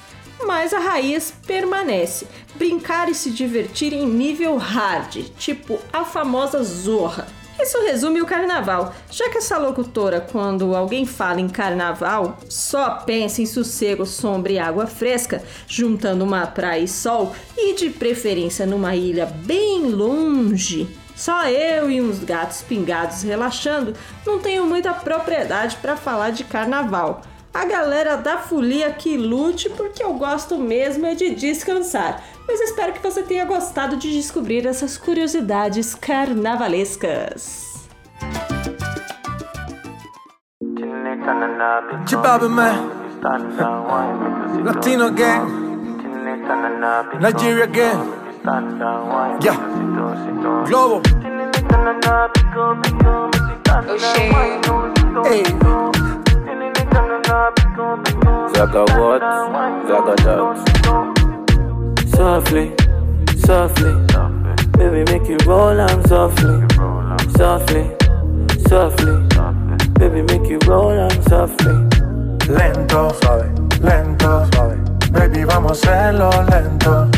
mas 0.46 0.72
a 0.72 0.78
raiz 0.78 1.32
permanece. 1.46 2.26
Brincar 2.54 3.08
e 3.08 3.14
se 3.14 3.30
divertir 3.30 3.92
em 3.92 4.06
nível 4.06 4.56
hard, 4.56 5.30
tipo 5.38 5.78
a 5.92 6.04
famosa 6.04 6.62
zorra. 6.62 7.26
Isso 7.62 7.78
resume 7.82 8.22
o 8.22 8.26
carnaval, 8.26 8.94
já 9.10 9.28
que 9.28 9.38
essa 9.38 9.58
locutora, 9.58 10.20
quando 10.20 10.74
alguém 10.74 11.04
fala 11.04 11.40
em 11.40 11.48
carnaval, 11.48 12.38
só 12.48 12.90
pensa 13.06 13.42
em 13.42 13.46
sossego, 13.46 14.06
sombra 14.06 14.52
e 14.52 14.58
água 14.58 14.86
fresca, 14.86 15.42
juntando 15.68 16.24
uma 16.24 16.46
praia 16.46 16.80
e 16.80 16.88
sol, 16.88 17.34
e 17.56 17.74
de 17.74 17.90
preferência 17.90 18.64
numa 18.64 18.96
ilha 18.96 19.26
bem 19.26 19.90
longe 19.90 20.88
só 21.20 21.46
eu 21.46 21.90
e 21.90 22.00
uns 22.00 22.24
gatos 22.24 22.62
pingados 22.62 23.20
relaxando 23.20 23.94
não 24.24 24.38
tenho 24.38 24.64
muita 24.64 24.94
propriedade 24.94 25.76
para 25.76 25.94
falar 25.94 26.30
de 26.30 26.44
carnaval. 26.44 27.20
A 27.52 27.66
galera 27.66 28.16
da 28.16 28.38
folia 28.38 28.90
que 28.90 29.18
lute 29.18 29.68
porque 29.68 30.02
eu 30.02 30.14
gosto 30.14 30.56
mesmo 30.56 31.04
é 31.04 31.14
de 31.14 31.34
descansar. 31.34 32.24
Mas 32.50 32.60
espero 32.62 32.92
que 32.92 32.98
você 32.98 33.22
tenha 33.22 33.44
gostado 33.44 33.96
de 33.96 34.10
descobrir 34.12 34.66
essas 34.66 34.98
curiosidades 34.98 35.94
carnavalescas. 35.94 37.88
Latino 44.64 45.12
gang, 45.12 45.46
Nigeria 47.20 47.66
gang. 47.66 48.18
Yeah. 49.44 49.56
Globo. 50.66 51.02
Hey. 55.24 55.44
Zaga 58.56 58.84
what? 58.98 59.22
Zaga 59.86 60.16
dogs. 60.24 61.19
Softly, 62.20 62.70
softly. 63.38 63.94
Baby, 64.76 65.10
make 65.10 65.26
you 65.26 65.38
roll 65.46 65.80
on 65.80 66.06
softly. 66.06 66.60
Softly, 67.34 67.96
softly. 68.68 69.26
Baby, 69.94 70.20
make 70.28 70.46
you 70.46 70.58
roll 70.66 71.00
on 71.00 71.10
softly. 71.30 71.72
Lento, 72.46 73.08
suave, 73.22 73.48
lento, 73.80 74.46
suave. 74.52 74.78
Baby, 75.12 75.44
vamos 75.44 75.82
a 75.82 76.10
hacerlo 76.12 76.30
lento 76.50 77.08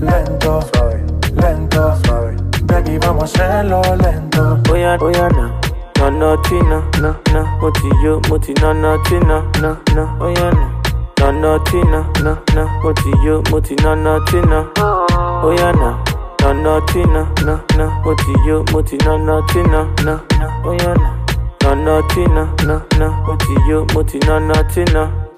lento, 0.00 0.60
suave, 0.74 1.04
lento, 1.36 1.96
suave. 2.04 2.36
Baby, 2.66 2.98
vamos 2.98 3.22
a 3.22 3.44
hacerlo 3.44 3.82
lento. 4.02 4.58
Voy 4.64 4.82
a, 4.82 4.96
voy 4.96 5.14
a, 5.14 5.28
no, 5.28 5.60
no 5.96 6.10
no 6.10 6.42
China, 6.42 6.90
no, 7.00 7.16
no, 7.32 7.58
muti 7.60 7.88
you, 8.02 8.20
muti 8.28 8.52
no 8.54 8.74
no 8.74 9.00
China, 9.04 9.48
no, 9.60 9.78
no, 9.94 10.16
oh 10.20 10.28
yeah 10.28 10.50
no. 10.50 10.79
No 11.20 11.30
no 11.32 11.58
China, 11.64 12.10
no, 12.22 12.38
no, 12.54 12.66
muti 12.82 13.10
you, 13.22 13.42
muti 13.50 13.74
no 13.82 13.94
no 13.94 14.24
China, 14.26 14.70
oh 14.78 15.54
yeah 15.56 15.70
no. 15.72 16.02
No 16.40 16.52
no 16.54 16.80
China, 16.86 17.30
no, 17.44 17.62
no, 17.76 17.90
muti 18.02 18.32
you, 18.46 18.64
muti 18.72 18.96
no 19.04 19.18
no 19.18 19.46
China, 19.48 19.84
no, 20.02 20.20
no, 20.38 20.62
oh 20.64 20.72
yeah 20.72 20.94
no. 20.94 21.16
No 21.62 21.74
no 21.74 22.08
China, 22.08 22.54
no, 22.64 22.82
no, 22.98 23.12
muti 23.26 23.52
you, 23.68 23.86
muti 23.92 24.18
no 24.26 24.38
no 24.38 24.54
China. 24.72 24.72
Si 24.72 24.84
la 24.94 25.29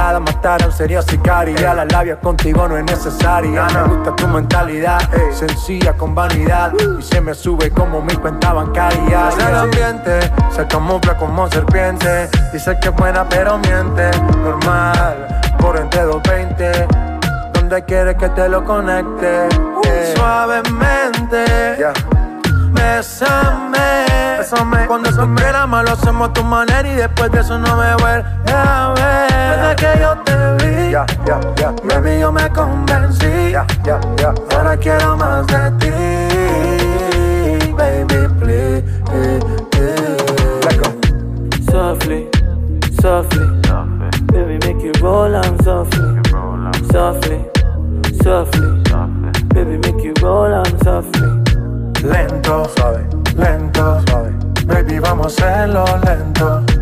mirada 0.00 0.20
matara 0.20 0.66
un 0.66 0.72
sería 0.72 1.02
sicaria 1.02 1.74
La 1.74 1.84
labia 1.84 2.16
contigo 2.16 2.66
no 2.66 2.76
es 2.76 2.84
necesaria. 2.84 3.66
Me 3.66 3.82
gusta 3.94 4.16
tu 4.16 4.26
mentalidad 4.28 5.00
Sencilla 5.32 5.92
con 5.92 6.14
vanidad. 6.14 6.72
Y 6.98 7.02
se 7.02 7.20
me 7.20 7.34
sube 7.34 7.70
como 7.70 8.00
mi 8.00 8.14
cuenta 8.14 8.52
bancaria 8.52 9.28
El 9.48 9.54
ambiente 9.54 10.20
se 10.50 10.66
camufla 10.66 11.16
como 11.16 11.48
serpiente. 11.48 12.28
Dice 12.52 12.76
que 12.80 12.88
es 12.88 12.94
buena 12.94 13.28
pero 13.28 13.58
miente. 13.58 14.10
Normal, 14.42 15.42
por 15.58 15.76
entre 15.76 16.02
220 16.02 16.86
Donde 17.54 17.84
quieres 17.84 18.16
que 18.16 18.28
te 18.30 18.48
lo 18.48 18.64
conecte. 18.64 19.48
Eh, 19.84 20.14
Suavemente 20.16 21.76
Bésame. 22.72 24.06
Bésame. 24.38 24.86
Cuando 24.86 25.10
siempre 25.12 25.52
la 25.52 25.66
malo 25.66 25.92
hacemos 25.92 26.30
a 26.30 26.32
tu 26.32 26.44
manera 26.44 26.88
y 26.88 26.94
después 26.94 27.30
de 27.30 27.40
eso 27.40 27.58
no 27.58 27.76
me 27.76 27.94
vuelve 27.96 28.24
a 28.52 28.94
ver. 28.96 29.30
Desde 29.60 29.76
que 29.76 30.00
yo 30.00 30.16
te 30.24 30.34
vi, 30.64 30.90
ya, 30.90 31.04
baby, 31.84 32.20
yo 32.20 32.32
me 32.32 32.48
convencí. 32.50 33.54
Ahora 34.54 34.76
quiero 34.76 35.16
más 35.16 35.46
de 35.46 35.70
ti, 35.78 35.90
baby, 37.72 38.28
please. 38.38 38.82
Go. 40.78 40.88
Softly, 41.70 42.28
softly, 43.00 43.46
baby, 44.32 44.58
make 44.66 44.82
you 44.82 44.92
roll 45.00 45.34
on 45.34 45.62
softly, 45.62 46.20
softly, 46.92 47.44
softly, 48.22 48.68
baby, 49.48 49.76
make 49.78 50.02
you 50.04 50.14
roll 50.22 50.52
on 50.52 50.78
softly. 50.82 51.49
Lento, 52.02 52.64
Suave, 52.76 53.06
lento, 53.36 54.00
suave, 54.06 54.32
baby, 54.64 54.98
vamos 54.98 55.26
a 55.26 55.28
hacerlo 55.28 55.84
lento, 56.02 56.60
lento, 56.60 56.79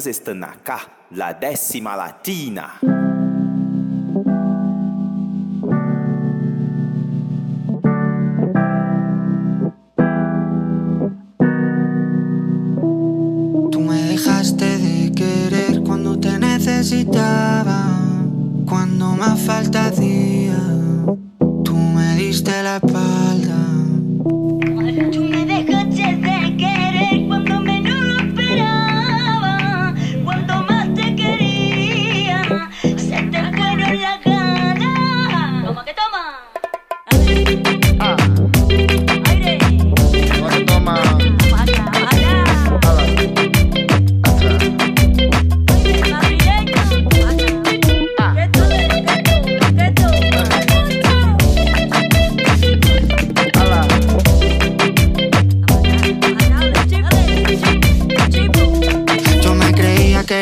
latinas 0.00 0.06
están 0.06 0.42
acá, 0.44 0.80
la 1.10 1.34
décima 1.34 1.94
latina. 1.94 2.80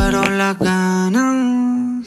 fueron 0.00 0.38
las 0.38 0.58
ganas. 0.58 2.06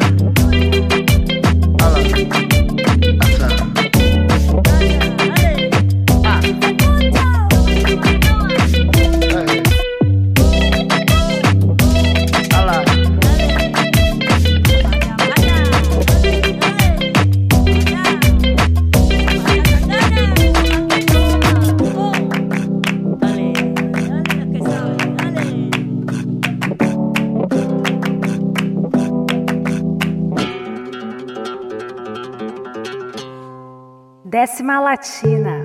Latina. 34.79 35.60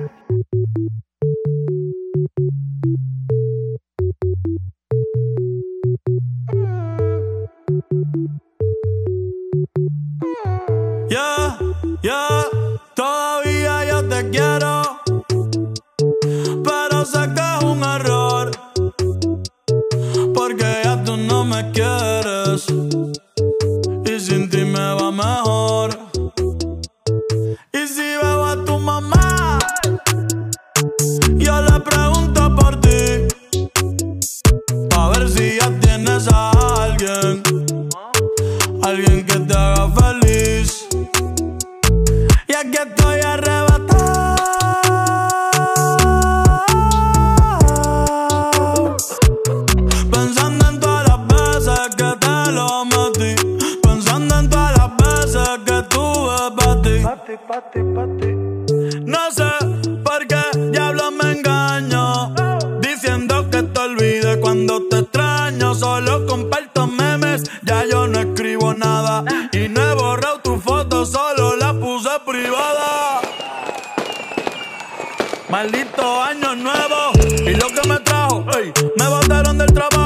Me 78.97 79.07
botaron 79.07 79.57
del 79.57 79.71
trabajo 79.73 79.96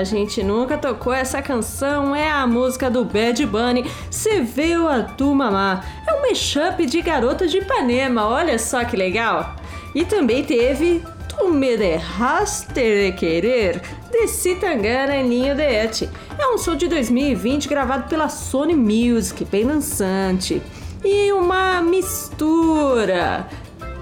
A 0.00 0.04
gente 0.04 0.42
nunca 0.42 0.78
tocou 0.78 1.12
essa 1.12 1.42
canção, 1.42 2.16
é 2.16 2.30
a 2.30 2.46
música 2.46 2.88
do 2.88 3.04
Bad 3.04 3.44
Bunny, 3.44 3.84
Se 4.10 4.40
Viu 4.40 4.88
a 4.88 5.02
Tu 5.02 5.34
Mamá. 5.34 5.84
É 6.08 6.14
um 6.14 6.22
mashup 6.22 6.86
de 6.86 7.02
Garota 7.02 7.46
de 7.46 7.58
Ipanema, 7.58 8.26
olha 8.26 8.58
só 8.58 8.82
que 8.82 8.96
legal. 8.96 9.56
E 9.94 10.02
também 10.06 10.42
teve 10.42 11.04
Tu 11.28 11.50
Me 11.50 11.76
Dejaste 11.76 12.72
de 12.72 13.12
Querer, 13.12 13.82
de 14.10 14.26
Citangana 14.26 15.22
Ninho 15.22 15.54
de 15.54 15.64
Et. 15.64 16.08
É 16.38 16.46
um 16.46 16.56
som 16.56 16.74
de 16.74 16.88
2020 16.88 17.68
gravado 17.68 18.08
pela 18.08 18.30
Sony 18.30 18.74
Music, 18.74 19.44
bem 19.44 19.66
dançante. 19.66 20.62
E 21.04 21.30
uma 21.30 21.82
mistura 21.82 23.46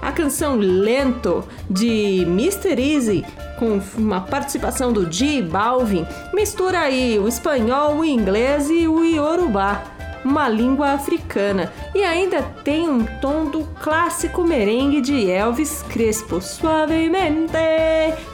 a 0.01 0.13
canção 0.13 0.55
Lento 0.55 1.43
de 1.69 2.21
Mr. 2.21 2.79
Easy 2.79 3.25
com 3.59 3.79
uma 3.97 4.21
participação 4.21 4.93
do 4.93 5.05
J 5.05 5.41
Balvin 5.41 6.07
mistura 6.33 6.79
aí 6.79 7.19
o 7.19 7.27
espanhol, 7.27 7.97
o 7.97 8.05
inglês 8.05 8.69
e 8.69 8.87
o 8.87 9.03
iorubá, 9.03 9.83
uma 10.23 10.47
língua 10.47 10.91
africana, 10.91 11.71
e 11.93 12.03
ainda 12.03 12.41
tem 12.63 12.89
um 12.89 13.05
tom 13.19 13.45
do 13.45 13.65
clássico 13.81 14.43
merengue 14.43 15.01
de 15.01 15.29
Elvis 15.29 15.83
Crespo, 15.89 16.41
suavemente. 16.41 17.53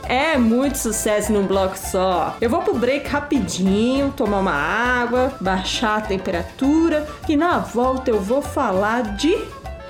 É 0.07 0.37
muito 0.37 0.77
sucesso 0.77 1.31
num 1.33 1.45
bloco 1.45 1.77
só. 1.77 2.35
Eu 2.39 2.49
vou 2.49 2.61
pro 2.61 2.73
break 2.73 3.07
rapidinho, 3.07 4.13
tomar 4.15 4.39
uma 4.39 4.53
água, 4.53 5.33
baixar 5.41 5.97
a 5.97 6.01
temperatura 6.01 7.07
e 7.27 7.35
na 7.35 7.57
volta 7.59 8.11
eu 8.11 8.19
vou 8.19 8.41
falar 8.41 9.15
de 9.15 9.35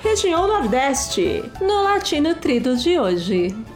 região 0.02 0.46
Nordeste, 0.46 1.44
no 1.60 1.82
Latino 1.82 2.34
Trido 2.34 2.76
de 2.76 2.98
hoje. 2.98 3.75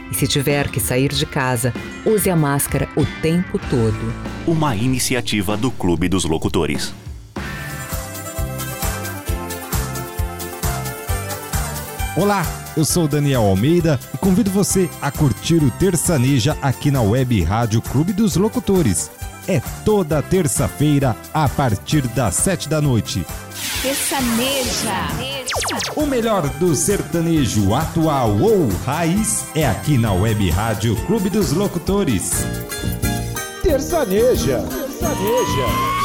E 0.11 0.15
se 0.15 0.27
tiver 0.27 0.69
que 0.69 0.79
sair 0.79 1.09
de 1.09 1.25
casa, 1.25 1.73
use 2.05 2.29
a 2.29 2.35
máscara 2.35 2.89
o 2.97 3.05
tempo 3.21 3.57
todo. 3.69 4.13
Uma 4.45 4.75
iniciativa 4.75 5.55
do 5.55 5.71
Clube 5.71 6.09
dos 6.09 6.25
Locutores. 6.25 6.93
Olá, 12.17 12.45
eu 12.75 12.83
sou 12.83 13.07
Daniel 13.07 13.43
Almeida 13.43 13.97
e 14.13 14.17
convido 14.17 14.51
você 14.51 14.89
a 15.01 15.09
curtir 15.09 15.63
o 15.63 15.71
Terçaneja 15.71 16.57
aqui 16.61 16.91
na 16.91 17.01
Web 17.01 17.41
Rádio 17.43 17.81
Clube 17.81 18.11
dos 18.11 18.35
Locutores. 18.35 19.09
É 19.47 19.61
toda 19.85 20.21
terça-feira 20.21 21.15
a 21.33 21.47
partir 21.47 22.05
das 22.09 22.35
sete 22.35 22.67
da 22.67 22.81
noite. 22.81 23.25
Terçaneja. 23.81 25.07
O 25.95 26.05
melhor 26.05 26.47
do 26.59 26.75
sertanejo 26.75 27.73
atual 27.73 28.37
ou 28.39 28.67
raiz 28.85 29.43
é 29.55 29.67
aqui 29.67 29.97
na 29.97 30.13
Web 30.13 30.51
Rádio 30.51 30.95
Clube 31.07 31.31
dos 31.31 31.51
Locutores. 31.51 32.31
Terçaneja. 33.63 34.59
Terçaneja. 34.59 36.00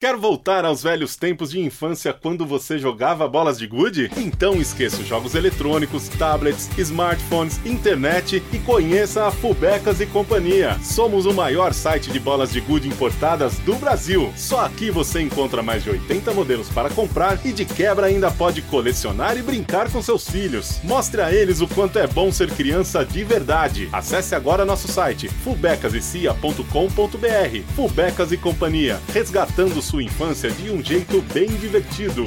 Quer 0.00 0.16
voltar 0.16 0.64
aos 0.64 0.84
velhos 0.84 1.16
tempos 1.16 1.50
de 1.50 1.58
infância 1.58 2.12
quando 2.12 2.46
você 2.46 2.78
jogava 2.78 3.26
bolas 3.26 3.58
de 3.58 3.66
gude? 3.66 4.08
Então 4.16 4.60
esqueça 4.60 5.02
os 5.02 5.08
jogos 5.08 5.34
eletrônicos, 5.34 6.08
tablets, 6.08 6.70
smartphones, 6.78 7.58
internet 7.66 8.40
e 8.52 8.60
conheça 8.60 9.26
a 9.26 9.32
Fubecas 9.32 10.00
e 10.00 10.06
Companhia. 10.06 10.78
Somos 10.84 11.26
o 11.26 11.34
maior 11.34 11.74
site 11.74 12.12
de 12.12 12.20
bolas 12.20 12.52
de 12.52 12.60
gude 12.60 12.86
importadas 12.86 13.58
do 13.58 13.74
Brasil. 13.74 14.32
Só 14.36 14.64
aqui 14.64 14.88
você 14.88 15.20
encontra 15.20 15.64
mais 15.64 15.82
de 15.82 15.90
80 15.90 16.32
modelos 16.32 16.68
para 16.68 16.90
comprar 16.90 17.44
e 17.44 17.50
de 17.50 17.64
quebra 17.64 18.06
ainda 18.06 18.30
pode 18.30 18.62
colecionar 18.62 19.36
e 19.36 19.42
brincar 19.42 19.90
com 19.90 20.00
seus 20.00 20.30
filhos. 20.30 20.78
Mostre 20.84 21.22
a 21.22 21.34
eles 21.34 21.60
o 21.60 21.66
quanto 21.66 21.98
é 21.98 22.06
bom 22.06 22.30
ser 22.30 22.52
criança 22.52 23.04
de 23.04 23.24
verdade. 23.24 23.88
Acesse 23.92 24.36
agora 24.36 24.64
nosso 24.64 24.86
site 24.86 25.28
fubecasecia.com.br. 25.28 27.72
Fubecas 27.74 28.30
e 28.30 28.36
Companhia, 28.36 29.00
resgatando 29.12 29.87
sua 29.88 30.02
infância 30.02 30.50
de 30.50 30.70
um 30.70 30.84
jeito 30.84 31.22
bem 31.32 31.48
divertido. 31.48 32.26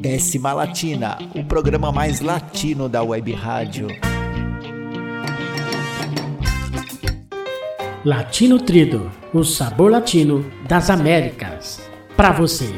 Décima 0.00 0.54
Latina, 0.54 1.18
o 1.34 1.44
programa 1.44 1.92
mais 1.92 2.22
latino 2.22 2.88
da 2.88 3.02
web 3.02 3.30
rádio. 3.34 3.88
Latino 8.02 8.58
Trido, 8.58 9.10
o 9.34 9.44
sabor 9.44 9.90
latino 9.90 10.50
das 10.66 10.88
Américas. 10.88 11.82
Pra 12.16 12.32
você. 12.32 12.72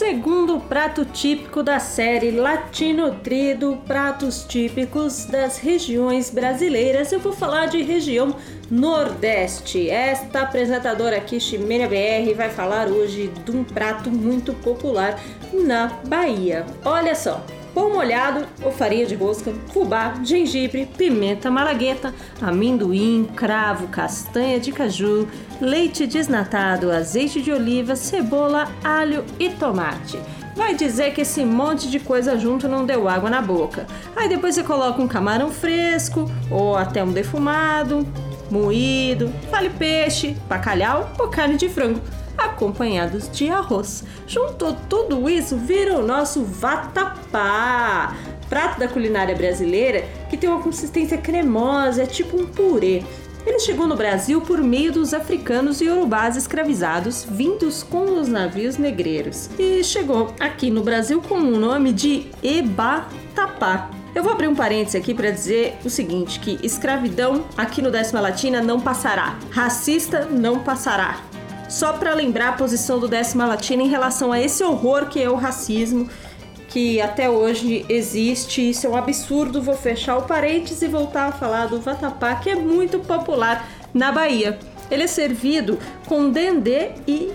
Segundo 0.00 0.58
prato 0.60 1.04
típico 1.04 1.62
da 1.62 1.78
série 1.78 2.30
Latino 2.30 3.16
Trido, 3.16 3.82
pratos 3.86 4.44
típicos 4.44 5.26
das 5.26 5.58
regiões 5.58 6.30
brasileiras, 6.30 7.12
eu 7.12 7.20
vou 7.20 7.34
falar 7.34 7.66
de 7.66 7.82
região 7.82 8.34
Nordeste. 8.70 9.90
Esta 9.90 10.40
apresentadora 10.40 11.18
aqui, 11.18 11.38
Ximena 11.38 11.86
BR, 11.86 12.34
vai 12.34 12.48
falar 12.48 12.88
hoje 12.88 13.30
de 13.44 13.50
um 13.50 13.62
prato 13.62 14.10
muito 14.10 14.54
popular 14.54 15.20
na 15.52 15.88
Bahia. 16.08 16.64
Olha 16.82 17.14
só, 17.14 17.44
pão 17.74 17.92
molhado 17.92 18.46
ou 18.62 18.72
farinha 18.72 19.06
de 19.06 19.14
rosca, 19.14 19.52
fubá, 19.72 20.14
gengibre, 20.24 20.86
pimenta 20.86 21.50
malagueta, 21.50 22.14
amendoim, 22.40 23.28
cravo, 23.34 23.88
castanha 23.88 24.60
de 24.60 24.72
caju, 24.72 25.28
leite 25.60 26.06
desnatado, 26.06 26.90
azeite 26.90 27.40
de 27.40 27.52
oliva, 27.52 27.96
cebola, 27.96 28.68
alho 28.82 29.24
e 29.38 29.48
tomate. 29.50 30.18
Vai 30.56 30.74
dizer 30.74 31.14
que 31.14 31.22
esse 31.22 31.44
monte 31.44 31.88
de 31.88 31.98
coisa 31.98 32.38
junto 32.38 32.68
não 32.68 32.84
deu 32.84 33.08
água 33.08 33.30
na 33.30 33.40
boca. 33.40 33.86
Aí 34.14 34.28
depois 34.28 34.54
você 34.54 34.62
coloca 34.62 35.00
um 35.00 35.08
camarão 35.08 35.50
fresco 35.50 36.30
ou 36.50 36.76
até 36.76 37.02
um 37.02 37.12
defumado, 37.12 38.06
moído, 38.50 39.32
vale 39.50 39.70
peixe, 39.70 40.36
bacalhau 40.48 41.10
ou 41.18 41.28
carne 41.28 41.56
de 41.56 41.68
frango 41.68 42.00
acompanhados 42.36 43.30
de 43.30 43.48
arroz. 43.48 44.04
Juntou 44.26 44.76
tudo 44.88 45.28
isso, 45.28 45.56
vira 45.56 45.98
o 45.98 46.06
nosso 46.06 46.44
vatapá, 46.44 48.14
prato 48.48 48.78
da 48.80 48.88
culinária 48.88 49.34
brasileira 49.34 50.04
que 50.28 50.36
tem 50.36 50.48
uma 50.48 50.62
consistência 50.62 51.18
cremosa, 51.18 52.02
é 52.02 52.06
tipo 52.06 52.40
um 52.40 52.46
purê. 52.46 53.02
Ele 53.46 53.58
chegou 53.58 53.86
no 53.86 53.96
Brasil 53.96 54.40
por 54.40 54.58
meio 54.58 54.92
dos 54.92 55.14
africanos 55.14 55.80
e 55.80 55.88
urubás 55.88 56.36
escravizados 56.36 57.24
vindos 57.24 57.82
com 57.82 58.20
os 58.20 58.28
navios 58.28 58.76
negreiros 58.76 59.48
e 59.58 59.82
chegou 59.82 60.34
aqui 60.38 60.70
no 60.70 60.82
Brasil 60.82 61.22
com 61.22 61.36
o 61.36 61.58
nome 61.58 61.92
de 61.92 62.26
Ebatapá. 62.42 63.90
Eu 64.14 64.24
vou 64.24 64.32
abrir 64.32 64.48
um 64.48 64.54
parênteses 64.54 65.00
aqui 65.00 65.14
para 65.14 65.30
dizer 65.30 65.78
o 65.84 65.88
seguinte, 65.88 66.40
que 66.40 66.58
escravidão 66.64 67.44
aqui 67.56 67.80
no 67.80 67.90
Décima 67.90 68.20
Latina 68.20 68.60
não 68.60 68.80
passará, 68.80 69.38
racista 69.50 70.24
não 70.24 70.58
passará, 70.58 71.20
só 71.70 71.92
para 71.92 72.12
lembrar 72.12 72.48
a 72.48 72.52
posição 72.52 72.98
do 72.98 73.06
Décima 73.06 73.46
Latina 73.46 73.82
em 73.82 73.88
relação 73.88 74.32
a 74.32 74.40
esse 74.40 74.62
horror 74.64 75.06
que 75.06 75.22
é 75.22 75.30
o 75.30 75.36
racismo, 75.36 76.10
que 76.68 77.00
até 77.00 77.30
hoje 77.30 77.86
existe. 77.88 78.70
Isso 78.70 78.88
é 78.88 78.90
um 78.90 78.96
absurdo. 78.96 79.62
Vou 79.62 79.76
fechar 79.76 80.18
o 80.18 80.22
parênteses 80.22 80.82
e 80.82 80.88
voltar 80.88 81.28
a 81.28 81.32
falar 81.32 81.66
do 81.66 81.80
vatapá, 81.80 82.34
que 82.34 82.50
é 82.50 82.56
muito 82.56 82.98
popular 82.98 83.68
na 83.94 84.10
Bahia. 84.10 84.58
Ele 84.90 85.04
é 85.04 85.06
servido 85.06 85.78
com 86.06 86.28
dendê 86.28 86.90
e 87.06 87.32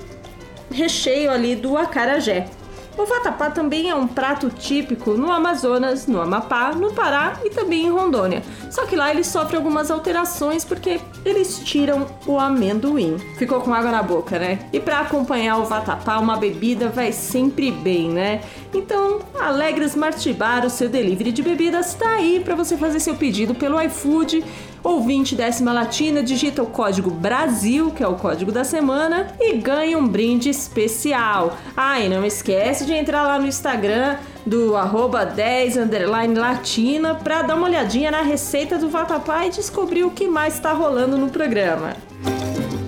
recheio 0.70 1.32
ali 1.32 1.56
do 1.56 1.78
acarajé. 1.78 2.48
O 2.98 3.06
vatapá 3.06 3.50
também 3.50 3.90
é 3.90 3.96
um 3.96 4.08
prato 4.08 4.50
típico 4.50 5.12
no 5.12 5.30
Amazonas, 5.32 6.08
no 6.08 6.22
Amapá, 6.22 6.72
no 6.72 6.94
Pará 6.94 7.40
e 7.44 7.50
também 7.50 7.88
em 7.88 7.90
Rondônia. 7.90 8.42
Só 8.72 8.86
que 8.86 8.96
lá 8.96 9.12
ele 9.12 9.24
sofre 9.24 9.58
algumas 9.58 9.92
alterações 9.92 10.64
porque 10.64 11.02
eles 11.26 11.60
tiram 11.60 12.08
o 12.26 12.40
amendoim. 12.40 13.18
Ficou 13.38 13.60
com 13.60 13.74
água 13.74 13.92
na 13.92 14.02
boca, 14.02 14.40
né? 14.40 14.60
E 14.72 14.80
para 14.80 15.02
acompanhar 15.02 15.58
o 15.58 15.66
vatapá, 15.66 16.18
uma 16.20 16.38
bebida 16.38 16.88
vai 16.88 17.12
sempre 17.12 17.70
bem, 17.70 18.10
né? 18.10 18.42
Então, 18.74 19.20
Alegres 19.40 19.96
Martibar, 19.96 20.66
o 20.66 20.70
seu 20.70 20.88
delivery 20.88 21.34
de 21.34 21.44
bebidas, 21.44 21.88
está 21.88 22.12
aí 22.12 22.42
para 22.44 22.56
você 22.56 22.78
fazer 22.78 23.02
seu 23.02 23.16
pedido 23.16 23.54
pelo 23.54 23.82
iFood 23.82 24.44
Ouvinte 24.86 25.34
décima 25.34 25.74
latina, 25.74 26.22
digita 26.22 26.62
o 26.62 26.68
código 26.68 27.10
BRASIL, 27.10 27.90
que 27.90 28.04
é 28.04 28.08
o 28.08 28.14
código 28.14 28.52
da 28.52 28.64
semana, 28.64 29.34
e 29.40 29.58
ganha 29.58 29.98
um 29.98 30.08
brinde 30.08 30.48
especial. 30.48 31.58
Ah, 31.76 32.00
e 32.00 32.08
não 32.08 32.24
esquece 32.24 32.86
de 32.86 32.94
entrar 32.94 33.24
lá 33.24 33.40
no 33.40 33.48
Instagram 33.48 34.18
do 34.46 34.76
arroba 34.76 35.26
10 35.26 35.78
underline 35.78 36.36
latina 36.36 37.16
para 37.16 37.42
dar 37.42 37.56
uma 37.56 37.66
olhadinha 37.66 38.12
na 38.12 38.22
receita 38.22 38.78
do 38.78 38.88
vatapá 38.88 39.48
e 39.48 39.50
descobrir 39.50 40.04
o 40.04 40.12
que 40.12 40.28
mais 40.28 40.54
está 40.54 40.72
rolando 40.72 41.18
no 41.18 41.32
programa. 41.32 41.96
Aunque 42.24 42.85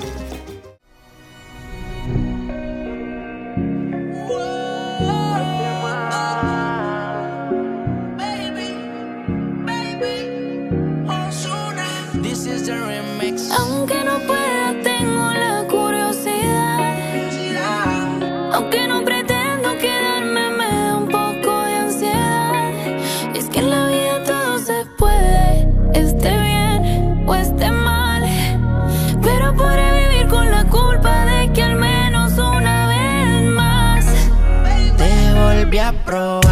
tomorrow. 36.18 36.47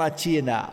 Latina. 0.00 0.70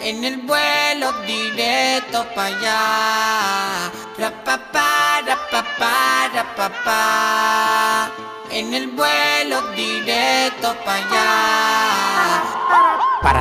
En 0.00 0.24
el 0.24 0.36
vuelo 0.38 1.12
directo 1.26 2.26
para 2.34 2.48
allá. 2.48 3.33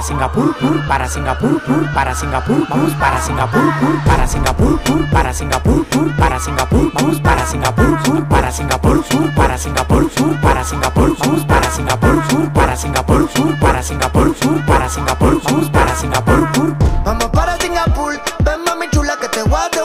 Singapur, 0.04 0.54
pur, 0.60 0.86
para 0.86 1.08
Singapur, 1.08 1.62
pur, 1.62 1.93
para 1.93 2.14
Singapur, 2.14 2.68
vamos 2.68 2.93
para 2.95 3.22
Singapur, 3.22 3.74
pur, 3.80 4.04
para 4.06 4.28
Singapur, 4.28 4.80
pur, 4.82 5.10
para 5.10 5.34
Singapur, 5.34 5.86
pur, 5.86 6.16
para 6.18 6.39
Singapur, 6.41 6.91
vamos 6.93 7.22
para 7.22 7.45
Singapur, 7.45 8.04
pur, 8.04 8.28
para 8.28 8.51
Singapur, 8.51 9.01
pur, 9.06 9.34
para 9.34 9.58
Singapur, 9.58 10.10
pur, 10.12 10.38
para 10.41 10.64
Singapur, 10.66 11.16
para 11.47 11.72
Singapur, 11.72 12.22
pur, 12.28 12.51
para 12.51 12.76
Singapur, 12.76 13.30
pur, 13.30 13.60
para 13.62 13.82
Singapur, 13.82 14.36
pur, 14.36 14.66
para 14.66 14.89
Singapur, 14.89 15.41
vamos 15.41 15.70
para 15.70 15.95
Singapur, 15.95 16.51
pur. 16.51 16.76
Vamos 17.06 17.30
para 17.30 17.58
Singapur, 17.58 18.22
ven 18.43 18.64
mami 18.66 18.89
chula 18.89 19.16
que 19.22 19.30
te 19.30 19.43
voy 19.43 19.82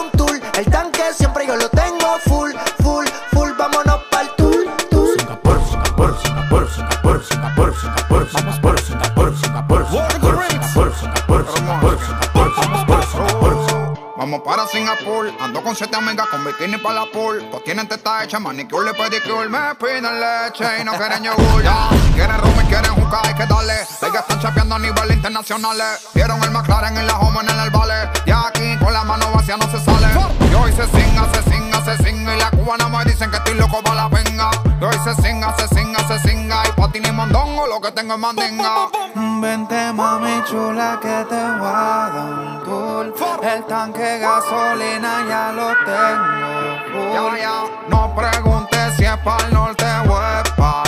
Singapur, 14.70 15.32
ando 15.40 15.62
con 15.62 15.74
siete 15.74 15.96
amigas 15.96 16.26
con 16.26 16.44
bikini 16.44 16.76
para 16.76 17.00
la 17.00 17.06
pool. 17.06 17.42
Pues 17.50 17.64
tienen 17.64 17.88
teta 17.88 18.22
hecha, 18.22 18.38
manicure 18.38 18.92
pedicure. 18.92 19.48
Me 19.48 19.74
piden 19.76 20.04
leche 20.04 20.80
y 20.80 20.84
no 20.84 20.92
quieren 20.92 21.24
yogur. 21.24 21.62
Ya, 21.62 21.88
quieren 22.14 22.38
rum 22.38 22.54
y 22.62 22.66
quieren 22.66 22.92
jugar, 22.92 23.26
hay 23.26 23.34
que 23.34 23.46
darle. 23.46 23.74
Ellas 23.74 24.24
están 24.28 24.40
chapeando 24.40 24.74
a 24.74 24.78
nivel 24.78 25.12
internacional. 25.12 25.78
Vieron 26.14 26.42
el 26.42 26.50
McLaren 26.50 26.96
en 26.98 27.06
la 27.06 27.18
home 27.18 27.40
en 27.40 27.60
el 27.60 27.70
vale. 27.70 28.10
Y 28.26 28.30
aquí 28.30 28.76
con 28.78 28.92
la 28.92 29.04
mano 29.04 29.30
vacía 29.32 29.56
no 29.56 29.70
se 29.70 29.82
sale. 29.82 30.06
Y 30.50 30.54
hoy 30.54 30.72
se 30.72 30.86
singa, 30.86 31.26
se 31.32 31.50
singa, 31.50 31.84
se 31.84 32.04
singa. 32.04 32.36
Y 32.36 32.38
la 32.38 32.50
cubana 32.50 32.88
me 32.88 33.04
dicen 33.04 33.30
que 33.30 33.38
estoy 33.38 33.54
loco 33.54 33.82
para 33.82 34.02
la 34.02 34.08
venga. 34.08 34.50
Y 34.80 34.84
hoy 34.84 34.96
se 35.02 35.14
singa, 35.22 35.56
se 35.56 35.68
singa, 35.68 36.06
se 36.08 36.28
singa. 36.28 36.47
Y 36.98 37.00
pa' 37.00 37.06
ti 37.06 37.10
ni 37.10 37.16
mondongo, 37.16 37.66
lo 37.68 37.80
que 37.80 37.92
tengo 37.92 38.14
es 38.14 38.20
mandinga. 38.20 38.88
Vente 39.40 39.92
mami 39.92 40.42
chula 40.48 40.98
que 41.00 41.24
te 41.30 41.42
voy 41.58 41.70
a 41.72 42.10
dar 42.12 42.32
un 42.32 42.64
tour 42.64 43.14
El 43.40 43.64
tanque 43.66 44.02
de 44.02 44.18
gasolina 44.18 45.24
ya 45.28 45.52
lo 45.52 45.68
tengo 45.84 47.36
ya, 47.36 47.64
no 47.88 48.14
preguntes 48.16 48.96
si 48.96 49.04
es 49.04 49.16
para 49.18 49.46
el 49.46 49.54
norte 49.54 49.84
o 50.08 50.20
es 50.20 50.50
para 50.56 50.87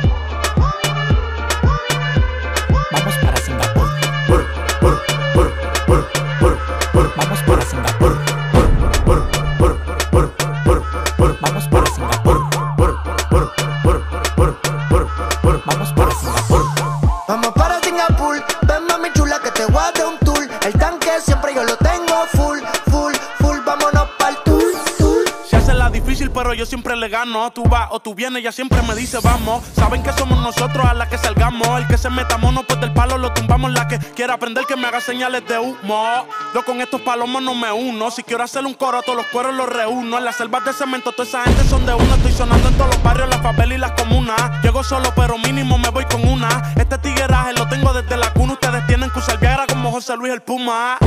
Le 27.01 27.09
gano. 27.09 27.51
Tú 27.51 27.63
vas 27.63 27.87
o 27.91 27.99
tú 27.99 28.13
vienes, 28.13 28.41
ella 28.41 28.51
siempre 28.51 28.81
me 28.83 28.95
dice 28.95 29.17
vamos. 29.23 29.63
Saben 29.75 30.03
que 30.03 30.13
somos 30.13 30.39
nosotros 30.39 30.85
a 30.85 30.93
la 30.93 31.09
que 31.09 31.17
salgamos. 31.17 31.67
El 31.79 31.87
que 31.87 31.97
se 31.97 32.09
meta 32.09 32.37
mono, 32.37 32.63
pues 32.63 32.79
del 32.79 32.93
palo 32.93 33.17
lo 33.17 33.33
tumbamos. 33.33 33.71
La 33.71 33.87
que 33.87 33.97
quiera 33.97 34.35
aprender 34.35 34.65
que 34.65 34.75
me 34.75 34.87
haga 34.87 35.01
señales 35.01 35.45
de 35.47 35.57
humo. 35.57 36.27
Yo 36.53 36.63
con 36.63 36.79
estos 36.79 37.01
palomos 37.01 37.41
no 37.41 37.55
me 37.55 37.71
uno. 37.71 38.11
Si 38.11 38.23
quiero 38.23 38.43
hacer 38.43 38.63
un 38.65 38.75
coro, 38.75 39.01
todos 39.01 39.17
los 39.17 39.25
cueros 39.27 39.53
los 39.55 39.67
reúno. 39.67 40.19
En 40.19 40.25
las 40.25 40.35
selvas 40.35 40.63
de 40.63 40.73
cemento, 40.73 41.11
toda 41.11 41.27
esa 41.27 41.43
gente 41.43 41.63
son 41.63 41.85
de 41.85 41.93
uno. 41.93 42.15
Estoy 42.15 42.31
sonando 42.31 42.69
en 42.69 42.77
todos 42.77 42.93
los 42.93 43.03
barrios, 43.03 43.27
las 43.29 43.41
favelas 43.41 43.77
y 43.77 43.81
las 43.81 43.91
comunas. 43.93 44.63
Llego 44.63 44.83
solo, 44.83 45.11
pero 45.15 45.37
mínimo 45.39 45.79
me 45.79 45.89
voy 45.89 46.05
con 46.05 46.25
una. 46.27 46.73
Este 46.77 46.99
tigueraje 46.99 47.53
lo 47.53 47.67
tengo 47.67 47.93
desde 47.93 48.15
la 48.15 48.31
cuna. 48.31 48.53
Ustedes 48.53 48.85
tienen 48.85 49.09
que 49.09 49.17
usar 49.17 49.39
Viagra 49.39 49.65
como 49.65 49.91
José 49.91 50.15
Luis 50.15 50.31
el 50.31 50.41
Puma. 50.41 50.99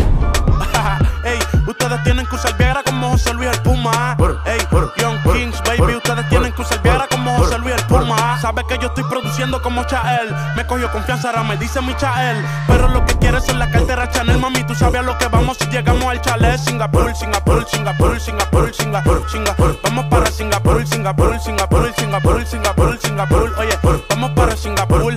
Ey, 1.25 1.39
ustedes 1.67 2.03
tienen 2.05 2.27
que 2.27 2.35
usar 2.35 2.57
Viagra 2.57 2.83
como 2.83 3.11
José 3.11 3.33
Luis 3.35 3.51
el 3.51 3.61
Puma. 3.63 4.17
Ey, 4.45 4.59
Young 4.97 5.23
Kings, 5.23 5.63
baby, 5.65 5.97
ustedes 5.97 6.29
tienen 6.29 6.53
que 6.53 6.63
usar 6.63 6.83
Viagra 6.83 7.07
como 7.09 7.37
José 7.39 7.59
Luis 7.59 7.75
el 7.75 7.87
Puma. 7.87 8.39
Sabes 8.41 8.65
que 8.69 8.79
yo 8.79 8.89
estoy 8.89 9.05
produciendo 9.05 9.61
como 9.63 9.85
Chael. 9.85 10.35
Me 10.57 10.67
cogió 10.67 10.91
confianza, 10.93 11.31
ahora 11.31 11.43
me 11.43 11.57
dice 11.57 11.81
mi 11.81 11.95
Chael. 11.97 12.45
Pero 12.67 12.89
lo 12.89 13.05
que 13.07 13.15
quieres 13.19 13.49
es 13.49 13.57
la 13.57 13.71
cartera 13.71 14.09
Chanel, 14.11 14.39
mami. 14.39 14.65
Tú 14.65 14.75
sabes 14.75 15.01
a 15.01 15.03
lo 15.03 15.17
que 15.19 15.29
vamos 15.29 15.57
si 15.59 15.67
llegamos 15.69 16.05
al 16.05 16.21
chalet. 16.21 16.59
Singapur, 16.59 17.15
Singapur, 17.15 17.67
Singapur, 17.69 18.21
Singapur, 18.21 18.75
Singapur, 18.75 19.31
Singapur. 19.31 19.79
Vamos 19.83 20.05
para 20.07 20.31
Singapur, 20.31 20.87
Singapur, 20.87 21.41
Singapur, 21.41 21.93
Singapur, 21.95 22.47
Singapur, 22.47 22.99
Singapur. 22.99 23.55
Oye, 23.59 23.79
vamos 24.11 24.31
para 24.33 24.57
Singapur. 24.57 25.15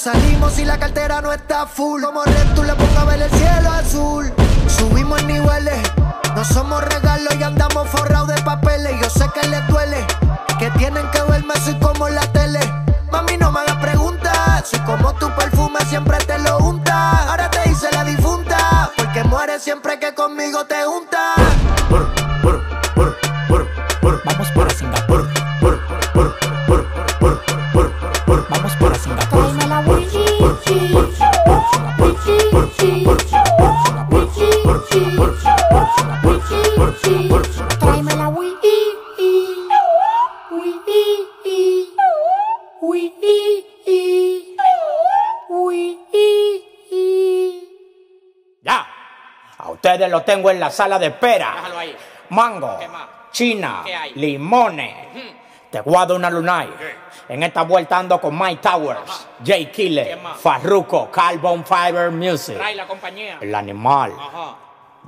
Salimos 0.00 0.54
si 0.54 0.64
la 0.64 0.78
cartera 0.78 1.20
no 1.20 1.32
está 1.32 1.66
full. 1.66 2.02
Como 2.02 2.24
Red 2.24 2.54
tú 2.54 2.64
le 2.64 2.74
pongo 2.74 2.98
a 2.98 3.04
ver 3.04 3.20
el 3.20 3.30
cielo 3.30 3.70
azul. 3.70 4.32
Subimos 4.66 5.22
niveles, 5.24 5.78
no 6.34 6.44
somos 6.44 6.82
regalos 6.82 7.34
y 7.38 7.42
andamos 7.42 7.88
forrados 7.90 8.28
de 8.28 8.40
papeles. 8.42 8.94
Yo 9.00 9.10
sé 9.10 9.26
que 9.34 9.46
les 9.48 9.66
duele, 9.68 10.06
que 10.58 10.70
tienen 10.78 11.08
que 11.10 11.22
verme 11.22 11.54
soy 11.62 11.78
como 11.78 12.08
la 12.08 12.22
tele. 12.32 12.60
Mami, 13.12 13.36
no 13.36 13.52
me 13.52 13.60
hagas 13.60 13.76
preguntas. 13.76 14.68
Soy 14.68 14.80
como 14.80 15.12
tu 15.14 15.28
perfume, 15.34 15.80
siempre 15.86 16.16
te 16.18 16.38
lo 16.38 16.58
unta. 16.58 17.28
Ahora 17.28 17.50
te 17.50 17.68
hice 17.68 17.88
la 17.92 18.04
difunta, 18.04 18.90
porque 18.96 19.22
mueres 19.24 19.62
siempre 19.62 19.98
lo 50.10 50.22
tengo 50.22 50.50
en 50.50 50.60
la 50.60 50.70
sala 50.70 50.98
de 50.98 51.06
espera. 51.06 51.54
Mango, 52.30 52.78
china, 53.30 53.84
limones. 54.14 54.94
Te 55.70 55.80
guardo 55.80 56.16
una 56.16 56.28
lunay. 56.30 56.68
En 57.28 57.42
esta 57.44 57.62
vuelta 57.62 57.96
ando 57.98 58.20
con 58.20 58.36
Mike 58.36 58.60
Towers, 58.60 59.28
Jay 59.44 59.66
Killer, 59.66 60.18
Farruko, 60.36 61.10
Carbon 61.10 61.64
Fiber 61.64 62.10
Music. 62.10 62.58
la 62.74 62.86
compañía. 62.86 63.38
El 63.40 63.54
animal. 63.54 64.12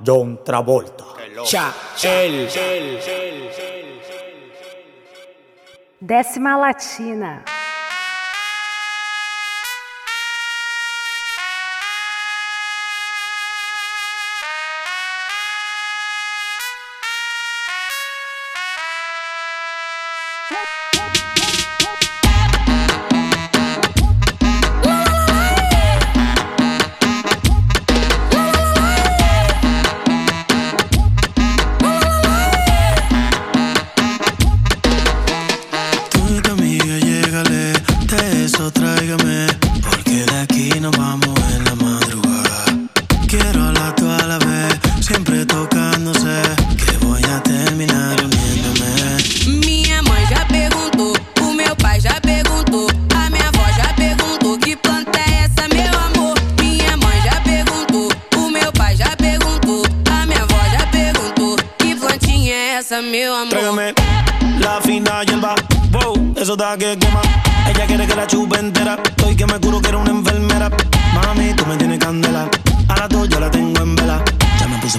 John 0.05 0.43
Travolta. 0.43 1.03
Cha. 1.43 1.71
Décima 5.99 6.57
Latina. 6.57 7.43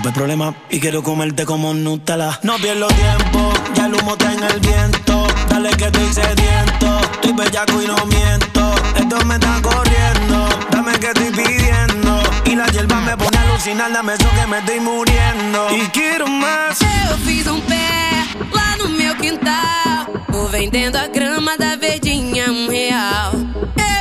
Puse 0.05 0.13
por 0.13 0.21
problema 0.21 0.55
y 0.69 0.81
quiero 0.81 1.03
comerte 1.03 1.47
como 1.47 1.73
Nutella. 1.73 2.39
No 2.43 2.57
pierdo 2.57 2.89
tiempo, 2.89 3.51
ya 3.75 3.87
el 3.87 3.95
humo 3.95 4.13
está 4.13 4.35
en 4.35 4.43
el 4.43 4.61
viento. 4.61 5.27
Dale 5.49 5.71
que 5.71 5.87
estoy 5.87 6.13
sediento, 6.13 7.01
estoy 7.15 7.33
bellaco 7.33 7.81
y 7.81 7.87
no 7.87 7.97
miento. 8.05 8.75
Esto 8.97 9.25
me 9.25 9.37
está 9.37 9.63
corriendo, 9.63 10.49
dame 10.71 10.93
que 10.99 11.07
estoy 11.07 11.31
pidiendo. 11.31 12.23
Y 12.45 12.55
la 12.55 12.67
hierba 12.67 13.01
me 13.01 13.17
pone 13.17 13.35
a 13.39 13.43
alucinar, 13.49 13.93
dame 13.95 14.13
eso 14.13 14.29
que 14.39 14.47
me 14.47 14.59
estoy 14.59 14.81
muriendo. 14.81 15.75
Y 15.75 15.87
quiero 15.89 16.27
más. 16.27 16.83
Eu 16.83 17.17
fiz 17.25 17.47
um 17.47 17.63
pé 17.63 18.27
lá 18.53 18.77
no 18.77 18.91
meu 18.91 19.17
quintal. 19.17 20.07
Tô 20.31 20.49
vendendo 20.49 20.99
a 20.99 21.07
grama 21.07 21.57
da 21.57 21.77
verdinha 21.77 22.53
um 22.53 22.69
real. 22.69 23.33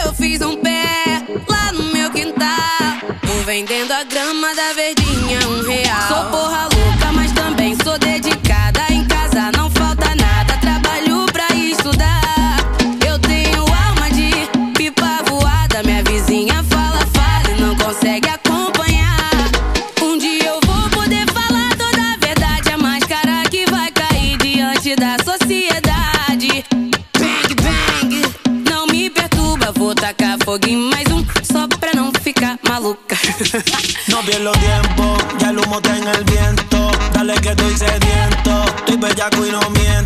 Eu 0.04 0.14
fiz 0.14 0.42
um 0.42 0.58
pé 0.58 1.03
vendendo 3.46 3.92
a 3.92 4.04
grama 4.06 4.56
da 4.56 4.74
verdinha 4.74 5.40
um 5.50 5.64
real. 5.64 6.08
Sou 6.08 6.26
porra 6.32 6.64
louca, 6.64 7.12
mas 7.14 7.32
também 7.34 7.76
sou 7.84 7.98
dedicada. 8.00 8.82
Em 8.90 9.06
casa 9.06 9.52
não 9.58 9.70
falta 9.72 10.16
nada, 10.16 10.58
trabalho 10.58 11.26
pra 11.32 11.48
estudar. 11.56 12.58
Eu 13.06 13.20
tenho 13.20 13.60
alma 13.60 14.10
de 14.12 14.32
pipa 14.78 15.24
voada. 15.28 15.84
Minha 15.84 16.04
vizinha 16.04 16.64
fala, 16.70 17.00
fala 17.08 17.58
e 17.58 17.62
não 17.62 17.76
consegue 17.76 18.30
acompanhar. 18.30 19.30
Um 20.02 20.18
dia 20.18 20.46
eu 20.46 20.60
vou 20.66 20.90
poder 20.92 21.26
falar 21.32 21.70
toda 21.78 22.02
a 22.02 22.18
verdade. 22.26 22.70
A 22.72 22.78
máscara 22.78 23.44
que 23.52 23.66
vai 23.70 23.92
cair 23.92 24.38
diante 24.38 24.96
da 24.96 25.18
sociedade. 25.24 26.66
Bang, 27.20 27.56
bang, 27.62 28.70
não 28.70 28.88
me 28.88 29.10
perturba. 29.10 29.74
Vou 29.74 29.94
tacar 29.94 30.38
fogo 30.46 30.66
em 30.68 30.93
No 34.08 34.22
pierdo 34.22 34.52
tiempo, 34.54 35.18
ya 35.40 35.50
el 35.50 35.60
humo 35.60 35.78
está 35.78 35.98
en 35.98 36.08
el 36.08 36.24
viento. 36.24 36.92
Dale 37.14 37.34
que 37.36 37.50
estoy 37.50 37.78
sediento, 37.78 38.64
estoy 38.78 38.98
bellaco 38.98 39.46
y 39.46 39.52
no 39.52 39.60
miento. 39.72 40.03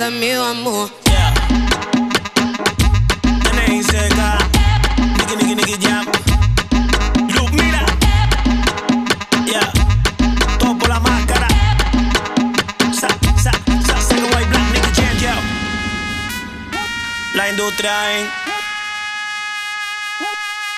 Plantinha 0.00 0.06
é 0.06 0.06
essa, 0.06 0.10
meu 0.10 0.42
amor. 0.44 0.90
N.I.C.K. 3.52 4.38
Nicky, 5.18 5.36
Nicky, 5.36 5.54
Nicky 5.54 5.78
Jam. 5.78 6.04
Look, 7.34 7.52
mira. 7.52 7.84
Yeah. 9.46 9.70
Todo 10.58 10.78
por 10.78 10.88
la 10.88 11.00
máscara. 11.00 11.48
Sa, 12.92 13.08
sa, 13.36 13.52
sa, 13.86 14.00
sa, 14.00 14.14
white 14.14 14.48
black 14.48 14.72
Nicky 14.72 14.92
Jam, 14.94 15.18
yo. 15.20 15.34
La 17.34 17.48
industria 17.50 18.18
en. 18.18 18.26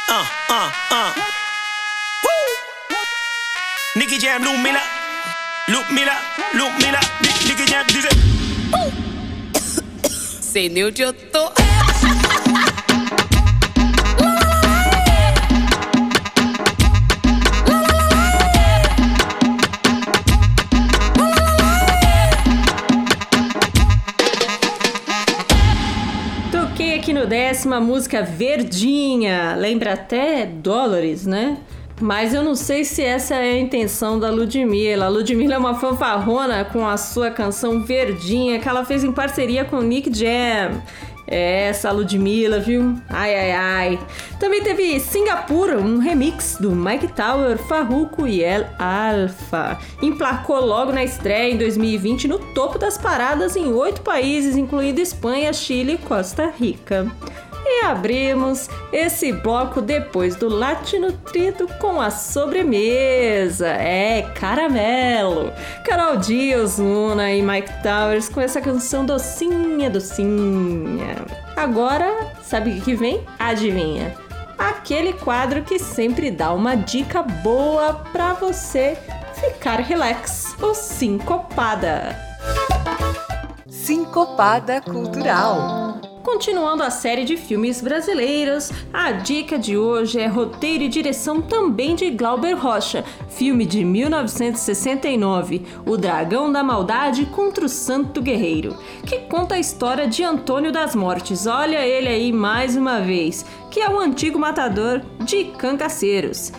Ah, 0.08 0.26
ah, 0.50 0.72
ah. 0.90 1.12
Woo. 2.24 2.96
Nicky 3.96 4.18
Jam, 4.18 4.42
Lou 4.42 4.56
Miller. 4.58 4.82
Lou 5.68 5.84
Miller, 5.90 6.18
Lou 6.54 6.70
Miller. 6.78 7.00
Nick- 7.22 7.46
Nicky 7.46 7.66
Jam, 7.66 7.86
dice. 7.86 8.32
Sei 10.52 10.68
nem 10.68 10.84
onde 10.84 11.00
eu 11.00 11.14
tô. 11.14 11.50
Toquei 26.50 26.96
aqui 26.96 27.14
no 27.14 27.26
décimo 27.26 27.72
a 27.72 27.80
música 27.80 28.22
Verdinha. 28.22 29.54
Lembra 29.54 29.94
até 29.94 30.44
Dolores, 30.44 31.24
né? 31.24 31.56
Mas 32.02 32.34
eu 32.34 32.42
não 32.42 32.56
sei 32.56 32.84
se 32.84 33.00
essa 33.00 33.36
é 33.36 33.52
a 33.52 33.60
intenção 33.60 34.18
da 34.18 34.28
Ludmilla. 34.28 35.06
A 35.06 35.08
Ludmilla 35.08 35.54
é 35.54 35.58
uma 35.58 35.78
fanfarrona 35.78 36.64
com 36.64 36.84
a 36.84 36.96
sua 36.96 37.30
canção 37.30 37.80
Verdinha 37.80 38.58
que 38.58 38.68
ela 38.68 38.84
fez 38.84 39.04
em 39.04 39.12
parceria 39.12 39.64
com 39.64 39.80
Nick 39.80 40.12
Jam. 40.12 40.82
É 41.28 41.68
essa 41.68 41.92
Ludmilla, 41.92 42.58
viu? 42.58 42.96
Ai, 43.08 43.32
ai, 43.36 43.52
ai. 43.52 43.98
Também 44.40 44.64
teve 44.64 44.98
Singapura, 44.98 45.78
um 45.78 45.98
remix 45.98 46.56
do 46.58 46.72
Mike 46.72 47.06
Tower, 47.12 47.56
Farruko 47.56 48.26
e 48.26 48.42
El 48.42 48.66
Alfa. 48.80 49.78
Emplacou 50.02 50.60
logo 50.60 50.90
na 50.90 51.04
estreia 51.04 51.54
em 51.54 51.56
2020 51.56 52.26
no 52.26 52.40
topo 52.40 52.80
das 52.80 52.98
paradas 52.98 53.54
em 53.54 53.72
oito 53.72 54.00
países, 54.00 54.56
incluindo 54.56 55.00
Espanha, 55.00 55.52
Chile 55.52 55.92
e 55.92 55.98
Costa 55.98 56.52
Rica. 56.58 57.06
E 57.64 57.84
abrimos 57.84 58.68
esse 58.92 59.32
bloco 59.32 59.80
depois 59.80 60.34
do 60.36 60.48
Latino 60.48 61.12
Trito 61.12 61.66
com 61.78 62.00
a 62.00 62.10
sobremesa. 62.10 63.68
É, 63.68 64.22
caramelo. 64.34 65.52
Carol 65.84 66.16
Dias, 66.16 66.78
Luna 66.78 67.32
e 67.32 67.40
Mike 67.42 67.72
Towers 67.82 68.28
com 68.28 68.40
essa 68.40 68.60
canção 68.60 69.04
docinha, 69.04 69.88
docinha. 69.88 71.24
Agora, 71.56 72.32
sabe 72.42 72.78
o 72.78 72.80
que 72.80 72.94
vem? 72.94 73.24
Adivinha? 73.38 74.14
Aquele 74.58 75.12
quadro 75.12 75.62
que 75.62 75.78
sempre 75.78 76.30
dá 76.30 76.52
uma 76.52 76.76
dica 76.76 77.22
boa 77.22 77.94
pra 78.12 78.32
você 78.32 78.96
ficar 79.34 79.80
relax 79.80 80.56
ou 80.60 80.74
sincopada. 80.74 82.16
Sincopada 83.68 84.80
Cultural. 84.80 85.91
Continuando 86.22 86.84
a 86.84 86.90
série 86.90 87.24
de 87.24 87.36
filmes 87.36 87.80
brasileiros, 87.80 88.70
a 88.92 89.10
dica 89.10 89.58
de 89.58 89.76
hoje 89.76 90.20
é 90.20 90.28
roteiro 90.28 90.84
e 90.84 90.88
direção 90.88 91.42
também 91.42 91.96
de 91.96 92.10
Glauber 92.10 92.54
Rocha, 92.54 93.04
filme 93.28 93.66
de 93.66 93.84
1969, 93.84 95.62
O 95.84 95.96
Dragão 95.96 96.50
da 96.52 96.62
Maldade 96.62 97.26
contra 97.26 97.66
o 97.66 97.68
Santo 97.68 98.22
Guerreiro, 98.22 98.76
que 99.04 99.18
conta 99.22 99.56
a 99.56 99.58
história 99.58 100.06
de 100.06 100.22
Antônio 100.22 100.70
das 100.70 100.94
Mortes, 100.94 101.46
olha 101.46 101.84
ele 101.84 102.08
aí 102.08 102.32
mais 102.32 102.76
uma 102.76 103.00
vez, 103.00 103.44
que 103.68 103.80
é 103.80 103.90
o 103.90 103.98
antigo 103.98 104.38
matador 104.38 105.02
de 105.24 105.44
cancaceiros 105.44 106.52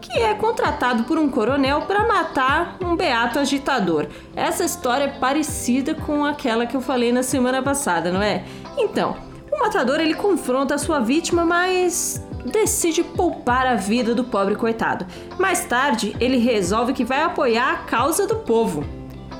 que 0.00 0.18
é 0.18 0.34
contratado 0.34 1.04
por 1.04 1.18
um 1.18 1.28
coronel 1.28 1.82
para 1.82 2.06
matar 2.06 2.76
um 2.80 2.96
beato 2.96 3.38
agitador. 3.38 4.06
Essa 4.34 4.64
história 4.64 5.04
é 5.04 5.08
parecida 5.08 5.94
com 5.94 6.24
aquela 6.24 6.66
que 6.66 6.76
eu 6.76 6.80
falei 6.80 7.12
na 7.12 7.22
semana 7.22 7.62
passada, 7.62 8.10
não 8.10 8.20
é? 8.22 8.44
Então, 8.76 9.16
o 9.50 9.58
matador 9.58 10.00
ele 10.00 10.14
confronta 10.14 10.74
a 10.74 10.78
sua 10.78 11.00
vítima, 11.00 11.44
mas 11.44 12.22
decide 12.44 13.02
poupar 13.02 13.66
a 13.66 13.74
vida 13.74 14.14
do 14.14 14.24
pobre 14.24 14.56
coitado. 14.56 15.06
Mais 15.38 15.64
tarde, 15.64 16.16
ele 16.20 16.38
resolve 16.38 16.92
que 16.92 17.04
vai 17.04 17.22
apoiar 17.22 17.72
a 17.72 17.76
causa 17.78 18.26
do 18.26 18.36
povo 18.36 18.84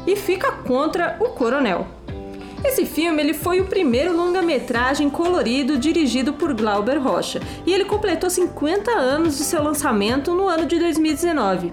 e 0.07 0.17
fica 0.17 0.53
contra 0.53 1.17
o 1.21 1.31
coronel. 1.31 1.87
Esse 2.63 2.85
filme 2.85 3.23
ele 3.23 3.33
foi 3.33 3.61
o 3.61 3.65
primeiro 3.65 4.15
longa-metragem 4.15 5.09
colorido 5.09 5.79
dirigido 5.79 6.35
por 6.35 6.53
Glauber 6.53 6.99
Rocha 6.99 7.41
e 7.65 7.73
ele 7.73 7.87
completou 7.87 8.29
50 8.29 8.91
anos 8.91 9.39
de 9.39 9.45
seu 9.45 9.63
lançamento 9.63 10.35
no 10.35 10.47
ano 10.47 10.67
de 10.67 10.79
2019. 10.79 11.73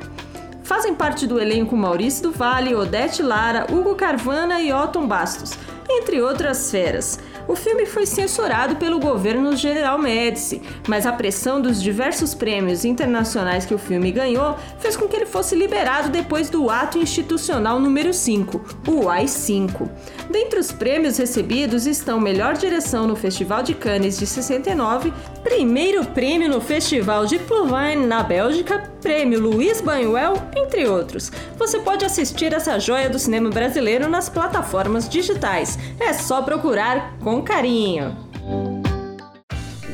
Fazem 0.63 0.95
parte 0.95 1.27
do 1.27 1.39
elenco 1.39 1.75
Maurício 1.75 2.23
do 2.23 2.31
Vale, 2.31 2.73
Odete 2.73 3.21
Lara, 3.21 3.67
Hugo 3.69 3.95
Carvana 3.95 4.61
e 4.61 4.71
Otton 4.71 5.07
Bastos, 5.07 5.53
entre 5.89 6.21
outras 6.21 6.71
feras. 6.71 7.19
O 7.47 7.55
filme 7.55 7.85
foi 7.85 8.05
censurado 8.05 8.75
pelo 8.75 8.99
governo 8.99 9.55
General 9.55 9.97
Médici, 9.97 10.61
mas 10.87 11.05
a 11.05 11.13
pressão 11.13 11.61
dos 11.61 11.81
diversos 11.81 12.33
prêmios 12.33 12.83
internacionais 12.83 13.65
que 13.65 13.73
o 13.73 13.77
filme 13.77 14.11
ganhou 14.11 14.57
fez 14.79 14.97
com 14.97 15.07
que 15.07 15.15
ele 15.15 15.25
fosse 15.25 15.55
liberado 15.55 16.09
depois 16.09 16.49
do 16.49 16.69
ato 16.69 16.97
institucional 16.97 17.79
número 17.79 18.13
5, 18.13 18.61
o 18.87 19.09
AI-5. 19.09 19.89
Dentre 20.29 20.59
os 20.59 20.71
prêmios 20.71 21.17
recebidos 21.17 21.87
estão 21.87 22.19
Melhor 22.19 22.55
Direção 22.55 23.07
no 23.07 23.15
Festival 23.15 23.63
de 23.63 23.73
Cannes 23.73 24.17
de 24.17 24.25
69, 24.25 25.13
Primeiro 25.43 26.05
Prêmio 26.05 26.49
no 26.49 26.59
Festival 26.59 27.25
de 27.25 27.39
Plouvain 27.39 28.05
na 28.05 28.23
Bélgica, 28.23 28.91
Prêmio 29.01 29.39
Luiz 29.39 29.79
Buñuel, 29.79 30.33
entre 30.55 30.85
outros. 30.85 31.31
Você 31.57 31.79
pode 31.79 32.03
assistir 32.03 32.53
essa 32.53 32.77
joia 32.79 33.09
do 33.09 33.17
cinema 33.17 33.49
brasileiro 33.49 34.09
nas 34.09 34.27
plataformas 34.27 35.07
digitais. 35.07 35.79
É 35.99 36.13
só 36.13 36.41
procurar 36.41 37.17
com 37.19 37.41
carinho. 37.41 38.76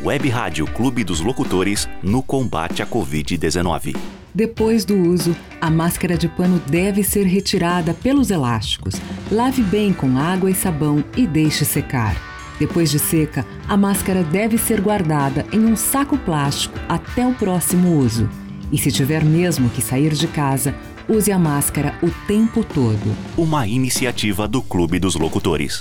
Web 0.03 0.27
Rádio 0.27 0.67
Clube 0.67 1.01
dos 1.01 1.21
Locutores 1.21 1.87
no 2.03 2.21
combate 2.21 2.81
à 2.81 2.85
Covid-19. 2.85 3.95
Depois 4.35 4.83
do 4.83 4.97
uso, 4.97 5.33
a 5.61 5.69
máscara 5.69 6.17
de 6.17 6.27
pano 6.27 6.61
deve 6.67 7.05
ser 7.05 7.23
retirada 7.25 7.93
pelos 7.93 8.29
elásticos. 8.29 8.95
Lave 9.31 9.61
bem 9.63 9.93
com 9.93 10.17
água 10.17 10.51
e 10.51 10.53
sabão 10.53 11.01
e 11.15 11.25
deixe 11.25 11.63
secar. 11.63 12.17
Depois 12.59 12.91
de 12.91 12.99
seca, 12.99 13.45
a 13.65 13.77
máscara 13.77 14.23
deve 14.23 14.57
ser 14.57 14.81
guardada 14.81 15.45
em 15.53 15.59
um 15.59 15.75
saco 15.77 16.17
plástico 16.17 16.77
até 16.89 17.25
o 17.25 17.33
próximo 17.33 17.97
uso. 17.97 18.29
E 18.73 18.77
se 18.77 18.91
tiver 18.91 19.23
mesmo 19.23 19.69
que 19.69 19.81
sair 19.81 20.13
de 20.13 20.27
casa, 20.27 20.75
use 21.07 21.31
a 21.31 21.39
máscara 21.39 21.97
o 22.03 22.11
tempo 22.27 22.61
todo. 22.61 23.15
Uma 23.37 23.65
iniciativa 23.67 24.49
do 24.49 24.61
Clube 24.61 24.99
dos 24.99 25.15
Locutores. 25.15 25.79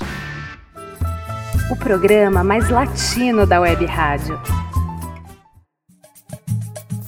O 1.73 1.77
programa 1.77 2.45
mais 2.45 2.69
latino 2.69 3.47
da 3.47 3.59
Web 3.59 3.87
Rádio. 3.87 4.39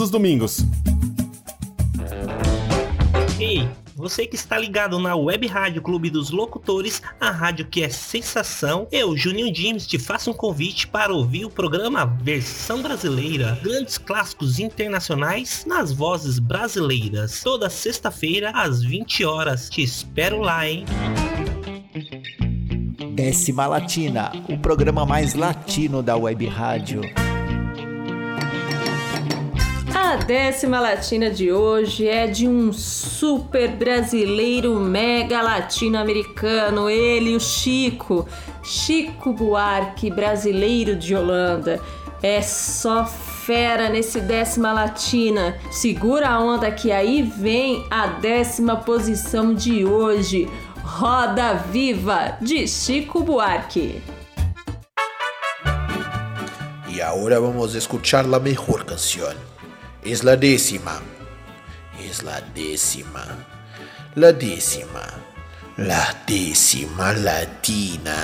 os 0.00 0.10
domingos. 0.10 0.64
Ei, 3.38 3.68
você 3.94 4.26
que 4.26 4.36
está 4.36 4.58
ligado 4.58 4.98
na 4.98 5.14
Web 5.14 5.46
Rádio 5.46 5.80
Clube 5.80 6.10
dos 6.10 6.30
Locutores, 6.30 7.00
a 7.20 7.30
rádio 7.30 7.66
que 7.66 7.82
é 7.82 7.88
sensação, 7.88 8.88
eu, 8.92 9.16
Juninho 9.16 9.54
James, 9.54 9.86
te 9.86 9.98
faço 9.98 10.30
um 10.30 10.34
convite 10.34 10.86
para 10.86 11.12
ouvir 11.12 11.44
o 11.44 11.50
programa 11.50 12.04
Versão 12.04 12.82
Brasileira, 12.82 13.58
grandes 13.62 13.96
clássicos 13.96 14.58
internacionais 14.58 15.64
nas 15.66 15.92
vozes 15.92 16.38
brasileiras, 16.38 17.40
toda 17.42 17.70
sexta-feira 17.70 18.50
às 18.50 18.82
20 18.82 19.24
horas. 19.24 19.70
Te 19.70 19.82
espero 19.82 20.40
lá, 20.40 20.68
hein? 20.68 20.84
Décima 23.14 23.66
Latina, 23.66 24.32
o 24.48 24.58
programa 24.58 25.06
mais 25.06 25.34
latino 25.34 26.02
da 26.02 26.16
web 26.16 26.46
rádio. 26.46 27.00
A 29.94 30.16
décima 30.16 30.80
latina 30.80 31.30
de 31.30 31.52
hoje 31.52 32.08
é 32.08 32.26
de 32.26 32.48
um 32.48 32.72
super 32.72 33.70
brasileiro 33.76 34.74
mega 34.80 35.40
latino-americano, 35.40 36.90
ele, 36.90 37.36
o 37.36 37.38
Chico, 37.38 38.28
Chico 38.60 39.32
Buarque, 39.32 40.10
brasileiro 40.10 40.96
de 40.96 41.14
Holanda. 41.14 41.80
É 42.20 42.42
só 42.42 43.06
fera 43.06 43.88
nesse 43.88 44.20
décima 44.20 44.72
latina. 44.72 45.56
Segura 45.70 46.28
a 46.30 46.40
onda 46.40 46.72
que 46.72 46.90
aí 46.90 47.22
vem 47.22 47.86
a 47.88 48.08
décima 48.08 48.74
posição 48.74 49.54
de 49.54 49.84
hoje. 49.84 50.50
Roda 50.82 51.54
Viva 51.70 52.36
de 52.40 52.66
Chico 52.66 53.22
Buarque. 53.22 54.02
Y 56.88 57.00
ahora 57.00 57.38
vamos 57.38 57.76
a 57.76 57.78
escuchar 57.78 58.26
la 58.26 58.40
mejor 58.40 58.84
canción. 58.84 59.53
Es 60.04 60.22
la 60.22 60.36
décima. 60.36 61.00
Es 61.98 62.22
la 62.22 62.42
décima. 62.54 63.24
La 64.14 64.32
décima. 64.32 65.02
La 65.78 66.14
décima 66.26 67.14
latina. 67.14 68.14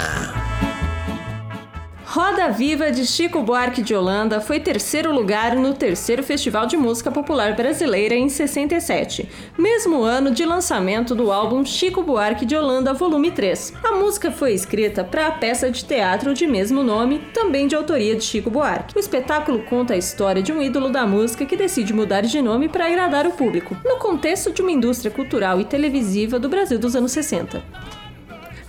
Roda 2.12 2.48
Viva 2.48 2.90
de 2.90 3.06
Chico 3.06 3.40
Buarque 3.40 3.82
de 3.82 3.94
Holanda 3.94 4.40
foi 4.40 4.58
terceiro 4.58 5.14
lugar 5.14 5.54
no 5.54 5.72
terceiro 5.74 6.24
Festival 6.24 6.66
de 6.66 6.76
Música 6.76 7.08
Popular 7.08 7.54
Brasileira 7.54 8.16
em 8.16 8.28
67, 8.28 9.28
mesmo 9.56 10.02
ano 10.02 10.32
de 10.32 10.44
lançamento 10.44 11.14
do 11.14 11.30
álbum 11.30 11.64
Chico 11.64 12.02
Buarque 12.02 12.44
de 12.44 12.56
Holanda 12.56 12.92
Volume 12.92 13.30
3. 13.30 13.74
A 13.84 13.92
música 13.92 14.32
foi 14.32 14.52
escrita 14.52 15.04
para 15.04 15.28
a 15.28 15.30
peça 15.30 15.70
de 15.70 15.84
teatro 15.84 16.34
de 16.34 16.48
mesmo 16.48 16.82
nome, 16.82 17.20
também 17.32 17.68
de 17.68 17.76
autoria 17.76 18.16
de 18.16 18.24
Chico 18.24 18.50
Buarque. 18.50 18.96
O 18.96 18.98
espetáculo 18.98 19.62
conta 19.66 19.94
a 19.94 19.96
história 19.96 20.42
de 20.42 20.52
um 20.52 20.60
ídolo 20.60 20.90
da 20.90 21.06
música 21.06 21.46
que 21.46 21.56
decide 21.56 21.92
mudar 21.92 22.22
de 22.22 22.42
nome 22.42 22.68
para 22.68 22.86
agradar 22.86 23.24
o 23.24 23.30
público, 23.30 23.76
no 23.84 23.98
contexto 23.98 24.50
de 24.50 24.62
uma 24.62 24.72
indústria 24.72 25.12
cultural 25.12 25.60
e 25.60 25.64
televisiva 25.64 26.40
do 26.40 26.48
Brasil 26.48 26.76
dos 26.76 26.96
anos 26.96 27.12
60. 27.12 27.99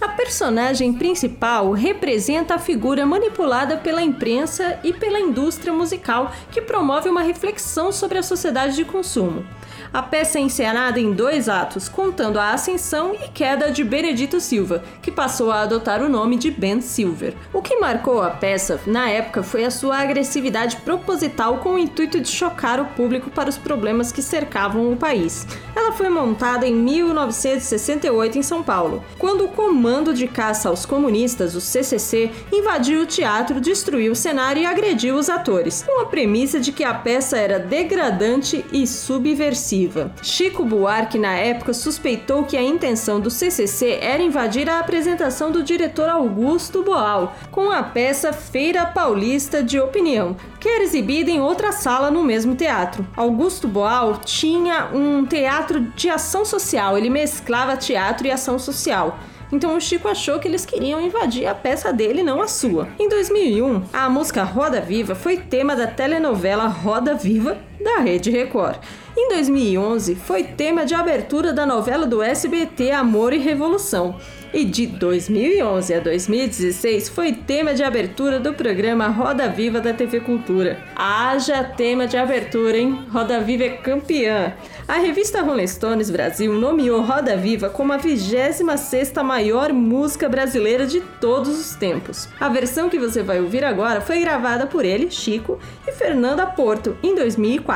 A 0.01 0.07
personagem 0.09 0.91
principal 0.93 1.73
representa 1.73 2.55
a 2.55 2.59
figura 2.59 3.05
manipulada 3.05 3.77
pela 3.77 4.01
imprensa 4.01 4.79
e 4.83 4.91
pela 4.91 5.19
indústria 5.19 5.71
musical 5.71 6.33
que 6.51 6.59
promove 6.59 7.07
uma 7.07 7.21
reflexão 7.21 7.91
sobre 7.91 8.17
a 8.17 8.23
sociedade 8.23 8.75
de 8.75 8.83
consumo. 8.83 9.45
A 9.93 10.01
peça 10.01 10.39
é 10.39 10.41
encenada 10.41 11.01
em 11.01 11.11
dois 11.11 11.49
atos, 11.49 11.89
contando 11.89 12.39
a 12.39 12.53
ascensão 12.53 13.13
e 13.13 13.27
queda 13.27 13.69
de 13.69 13.83
Benedito 13.83 14.39
Silva, 14.39 14.81
que 15.01 15.11
passou 15.11 15.51
a 15.51 15.63
adotar 15.63 16.01
o 16.01 16.07
nome 16.07 16.37
de 16.37 16.49
Ben 16.49 16.79
Silver. 16.79 17.33
O 17.51 17.61
que 17.61 17.75
marcou 17.75 18.21
a 18.21 18.29
peça 18.29 18.79
na 18.87 19.09
época 19.09 19.43
foi 19.43 19.65
a 19.65 19.71
sua 19.71 19.97
agressividade 19.97 20.77
proposital 20.77 21.57
com 21.57 21.71
o 21.71 21.77
intuito 21.77 22.21
de 22.21 22.29
chocar 22.29 22.79
o 22.79 22.85
público 22.85 23.29
para 23.29 23.49
os 23.49 23.57
problemas 23.57 24.13
que 24.13 24.21
cercavam 24.21 24.93
o 24.93 24.95
país. 24.95 25.45
Ela 25.75 25.91
foi 25.91 26.07
montada 26.07 26.65
em 26.65 26.73
1968 26.73 28.37
em 28.37 28.43
São 28.43 28.63
Paulo, 28.63 29.03
quando 29.19 29.43
o 29.43 29.49
Comando 29.49 30.13
de 30.13 30.25
Caça 30.25 30.69
aos 30.69 30.85
Comunistas, 30.85 31.53
o 31.53 31.59
CCC, 31.59 32.31
invadiu 32.49 33.01
o 33.01 33.05
teatro, 33.05 33.59
destruiu 33.59 34.13
o 34.13 34.15
cenário 34.15 34.61
e 34.61 34.65
agrediu 34.65 35.15
os 35.15 35.29
atores, 35.29 35.83
com 35.83 35.99
a 35.99 36.05
premissa 36.05 36.61
de 36.61 36.71
que 36.71 36.85
a 36.85 36.93
peça 36.93 37.37
era 37.37 37.59
degradante 37.59 38.63
e 38.71 38.87
subversiva. 38.87 39.80
Chico 40.21 40.65
Buarque, 40.65 41.17
na 41.17 41.33
época, 41.35 41.73
suspeitou 41.73 42.43
que 42.43 42.57
a 42.57 42.63
intenção 42.63 43.19
do 43.19 43.29
CCC 43.29 43.99
era 44.01 44.21
invadir 44.21 44.69
a 44.69 44.79
apresentação 44.79 45.51
do 45.51 45.63
diretor 45.63 46.09
Augusto 46.09 46.83
Boal, 46.83 47.35
com 47.51 47.71
a 47.71 47.83
peça 47.83 48.33
Feira 48.33 48.85
Paulista 48.85 49.63
de 49.63 49.79
Opinião, 49.79 50.35
que 50.59 50.67
era 50.67 50.83
exibida 50.83 51.31
em 51.31 51.41
outra 51.41 51.71
sala 51.71 52.11
no 52.11 52.23
mesmo 52.23 52.55
teatro. 52.55 53.07
Augusto 53.15 53.67
Boal 53.67 54.17
tinha 54.23 54.89
um 54.93 55.25
teatro 55.25 55.81
de 55.95 56.09
ação 56.09 56.45
social, 56.45 56.97
ele 56.97 57.09
mesclava 57.09 57.77
teatro 57.77 58.27
e 58.27 58.31
ação 58.31 58.59
social. 58.59 59.17
Então 59.51 59.75
o 59.75 59.81
Chico 59.81 60.07
achou 60.07 60.39
que 60.39 60.47
eles 60.47 60.65
queriam 60.65 61.01
invadir 61.01 61.45
a 61.45 61.53
peça 61.53 61.91
dele, 61.91 62.23
não 62.23 62.41
a 62.41 62.47
sua. 62.47 62.87
Em 62.97 63.09
2001, 63.09 63.83
a 63.91 64.09
música 64.09 64.43
Roda 64.43 64.79
Viva 64.79 65.13
foi 65.13 65.37
tema 65.37 65.75
da 65.75 65.87
telenovela 65.87 66.67
Roda 66.67 67.13
Viva 67.13 67.57
da 67.83 67.97
Rede 67.99 68.29
Record. 68.29 68.77
Em 69.17 69.27
2011, 69.29 70.15
foi 70.15 70.43
tema 70.43 70.85
de 70.85 70.93
abertura 70.93 71.51
da 71.51 71.65
novela 71.65 72.05
do 72.05 72.21
SBT 72.21 72.91
Amor 72.91 73.33
e 73.33 73.37
Revolução. 73.37 74.15
E 74.53 74.65
de 74.65 74.85
2011 74.85 75.93
a 75.93 75.99
2016 76.01 77.07
foi 77.07 77.31
tema 77.31 77.73
de 77.73 77.83
abertura 77.83 78.37
do 78.37 78.53
programa 78.53 79.07
Roda 79.07 79.47
Viva 79.47 79.79
da 79.79 79.93
TV 79.93 80.19
Cultura. 80.19 80.77
Haja 80.93 81.63
tema 81.63 82.05
de 82.05 82.17
abertura, 82.17 82.77
hein? 82.77 83.05
Roda 83.09 83.39
Viva 83.39 83.63
é 83.63 83.69
campeã. 83.69 84.53
A 84.85 84.97
revista 84.97 85.41
Rolling 85.41 85.67
Stones 85.67 86.09
Brasil 86.09 86.53
nomeou 86.53 87.01
Roda 87.01 87.37
Viva 87.37 87.69
como 87.69 87.93
a 87.93 87.97
26ª 87.97 89.23
maior 89.23 89.71
música 89.71 90.27
brasileira 90.27 90.85
de 90.85 90.99
todos 91.21 91.57
os 91.57 91.75
tempos. 91.75 92.27
A 92.37 92.49
versão 92.49 92.89
que 92.89 92.99
você 92.99 93.23
vai 93.23 93.39
ouvir 93.39 93.63
agora 93.63 94.01
foi 94.01 94.19
gravada 94.19 94.67
por 94.67 94.83
ele, 94.83 95.09
Chico, 95.09 95.59
e 95.87 95.93
Fernanda 95.93 96.45
Porto, 96.45 96.97
em 97.01 97.15
2004. 97.15 97.70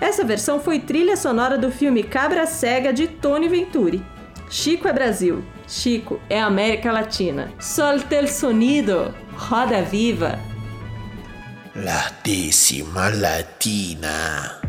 Essa 0.00 0.24
versão 0.24 0.58
foi 0.60 0.80
trilha 0.80 1.16
sonora 1.16 1.58
do 1.58 1.70
filme 1.70 2.02
Cabra 2.02 2.46
Cega 2.46 2.92
de 2.92 3.06
Tony 3.06 3.48
Venturi. 3.48 4.02
Chico 4.48 4.88
é 4.88 4.92
Brasil, 4.92 5.44
Chico 5.68 6.20
é 6.28 6.40
América 6.40 6.90
Latina. 6.90 7.52
Solte 7.60 8.16
el 8.16 8.28
sonido, 8.28 9.14
roda 9.36 9.82
viva. 9.82 10.38
La 11.76 12.10
décima 12.24 13.10
latina. 13.10 14.59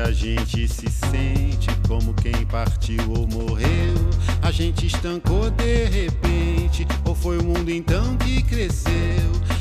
A 0.00 0.12
gente 0.12 0.66
se 0.68 0.88
sente 0.88 1.68
como 1.86 2.14
quem 2.14 2.46
partiu 2.46 3.02
ou 3.10 3.26
morreu. 3.26 3.94
A 4.42 4.50
gente 4.50 4.86
estancou 4.86 5.50
de 5.50 5.84
repente, 5.84 6.86
ou 7.04 7.14
foi 7.14 7.38
o 7.38 7.44
mundo 7.44 7.70
então 7.70 8.16
que 8.16 8.42
cresceu? 8.42 8.92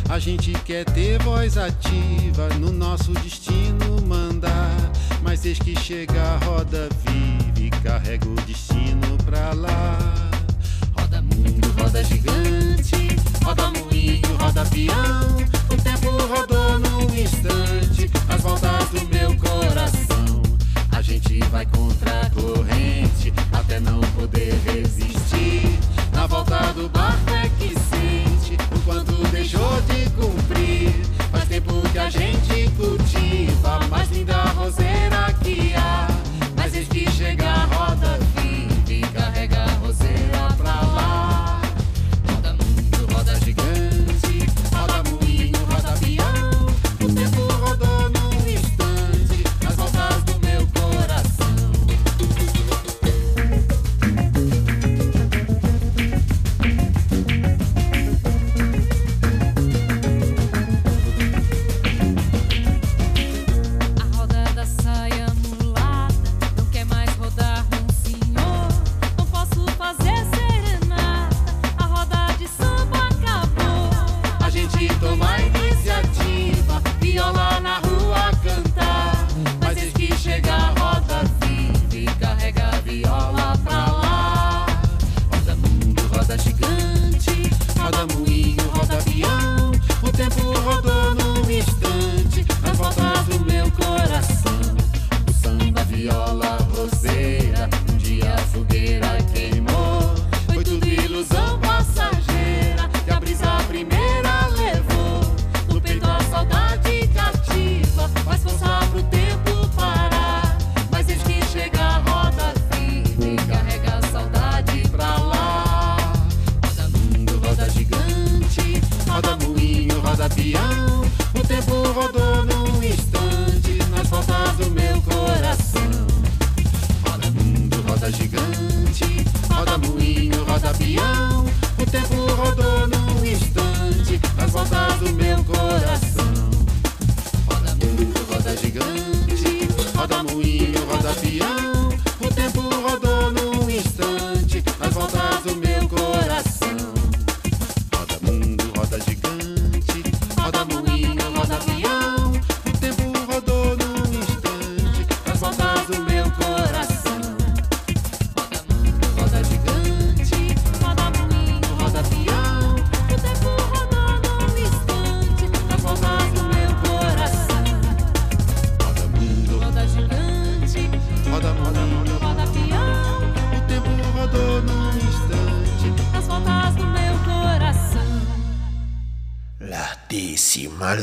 A 0.10 0.18
gente 0.18 0.52
quer 0.66 0.86
ter 0.86 1.22
voz 1.22 1.58
ativa 1.58 2.50
no 2.60 2.72
nosso 2.72 3.12
destino 3.14 4.02
mandar. 4.08 4.76
Mas 5.22 5.46
eis 5.46 5.60
que 5.60 5.78
chega 5.80 6.22
a 6.22 6.38
roda 6.46 6.90
viva 7.06 7.60
e 7.60 7.70
carrega 7.82 8.28
o 8.28 8.36
destino 8.42 9.18
pra 9.26 9.54
lá. 9.54 9.98
Roda 10.98 11.22
mundo, 11.22 11.74
roda 11.80 12.04
gigante, 12.04 13.16
roda 13.44 13.70
moinho, 13.72 14.36
roda 14.40 14.66
peão. 14.66 15.38
O 15.70 15.82
tempo 15.82 16.10
rodou 16.28 16.80
num 16.80 17.14
instante, 17.16 18.10
as 18.28 18.42
voltas 18.42 18.90
do 18.90 19.08
meu 19.10 19.36
coração. 19.38 20.09
Gente 21.22 21.43
vai 21.49 21.65
contra 21.65 22.22
a 22.22 22.30
corrente, 22.30 23.34
até 23.51 23.78
não 23.82 23.99
poder 24.15 24.53
resistir. 24.65 25.78
Na 26.13 26.26
volta 26.26 26.72
do 26.72 26.88
barco 26.88 27.30
é 27.32 27.49
que 27.59 27.76
sente 27.78 28.57
o 28.74 28.80
quanto 28.86 29.11
deixou 29.28 29.82
de 29.82 30.09
cumprir. 30.11 30.93
Faz 31.30 31.45
tempo 31.49 31.74
que 31.91 31.99
a 31.99 32.09
gente 32.09 32.72
cultiva 32.78 33.80
a 33.82 33.88
mais 33.88 34.09
linda 34.11 34.41
roseira 34.55 35.34
que 35.43 35.49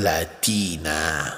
latina. 0.07 1.37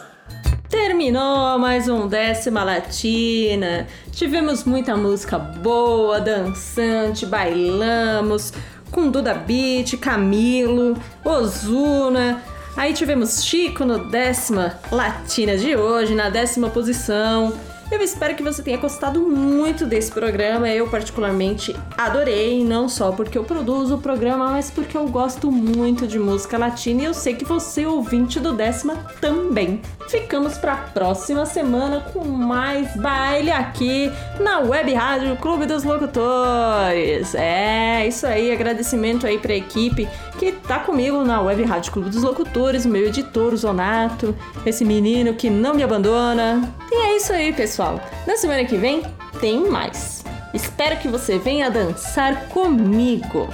Terminou 0.69 1.59
mais 1.59 1.89
um 1.89 2.07
Décima 2.07 2.63
Latina. 2.63 3.87
Tivemos 4.13 4.65
muita 4.65 4.95
música 4.95 5.39
boa, 5.39 6.21
dançante, 6.21 7.25
bailamos 7.25 8.53
com 8.93 9.11
Duda 9.11 9.33
Beat, 9.33 9.97
Camilo, 9.97 10.99
Ozuna. 11.25 12.43
Aí 12.77 12.93
tivemos 12.93 13.43
Chico 13.43 13.87
no 13.87 14.11
Décima 14.11 14.79
Latina 14.93 15.57
de 15.57 15.75
hoje, 15.75 16.15
na 16.15 16.29
décima 16.29 16.69
posição. 16.69 17.55
Eu 17.91 18.03
espero 18.03 18.35
que 18.35 18.43
você 18.43 18.63
tenha 18.63 18.77
gostado 18.77 19.21
muito 19.23 19.87
desse 19.87 20.13
programa. 20.13 20.69
Eu, 20.69 20.89
particularmente, 20.89 21.75
adorei, 21.97 22.63
não 22.63 22.87
só 22.87 23.13
porque 23.13 23.39
eu 23.39 23.45
produzo 23.45 23.97
o 23.97 23.99
programa, 23.99 24.51
mas 24.51 24.71
porque 24.71 24.95
eu 24.95 25.09
gosto 25.09 25.51
muito 25.51 26.07
de 26.07 26.19
música 26.19 26.59
latina 26.59 27.03
e 27.03 27.05
eu 27.07 27.15
sei 27.15 27.35
que 27.35 27.47
você, 27.47 27.87
ouvinte 27.87 28.39
do 28.39 28.53
décima, 28.53 29.07
também. 29.23 29.81
Ficamos 30.09 30.59
para 30.59 30.75
a 30.75 30.77
próxima 30.77 31.47
semana 31.47 32.01
com 32.13 32.25
mais 32.25 32.95
baile 32.97 33.51
aqui 33.51 34.13
na 34.39 34.59
Web 34.61 34.93
Rádio 34.93 35.37
Clube 35.37 35.65
dos 35.65 35.83
Locutores. 35.83 37.35
É, 37.35 38.07
isso 38.07 38.27
aí, 38.27 38.53
agradecimento 38.53 39.27
aí 39.27 39.39
para 39.39 39.55
a 39.55 39.57
equipe 39.57 40.07
que 40.39 40.53
tá 40.53 40.79
comigo 40.79 41.25
na 41.25 41.43
Web 41.43 41.65
Rádio 41.65 41.93
Clube 41.93 42.11
dos 42.11 42.23
Locutores, 42.23 42.87
meu 42.87 43.05
editor, 43.07 43.53
o 43.53 43.57
Zonato, 43.57 44.35
esse 44.65 44.85
menino 44.85 45.35
que 45.35 45.51
não 45.51 45.75
me 45.75 45.83
abandona. 45.83 46.73
E 46.93 46.95
é 46.95 47.17
isso 47.17 47.33
aí, 47.33 47.53
pessoal. 47.53 48.01
Na 48.25 48.37
semana 48.37 48.65
que 48.65 48.77
vem 48.77 49.03
tem 49.41 49.69
mais. 49.69 50.25
Espero 50.55 50.97
que 50.99 51.09
você 51.09 51.39
venha 51.39 51.71
dançar 51.71 52.49
comigo. 52.51 53.49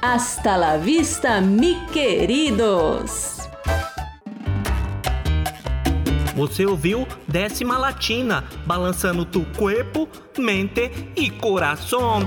Hasta 0.00 0.56
la 0.56 0.78
vista, 0.78 1.40
mi 1.40 1.76
queridos! 1.92 3.42
Você 6.34 6.64
ouviu 6.64 7.06
Décima 7.28 7.76
Latina, 7.76 8.42
balançando 8.64 9.26
tu 9.26 9.44
corpo, 9.56 10.08
mente 10.38 10.90
e 11.14 11.30
coração. 11.30 12.26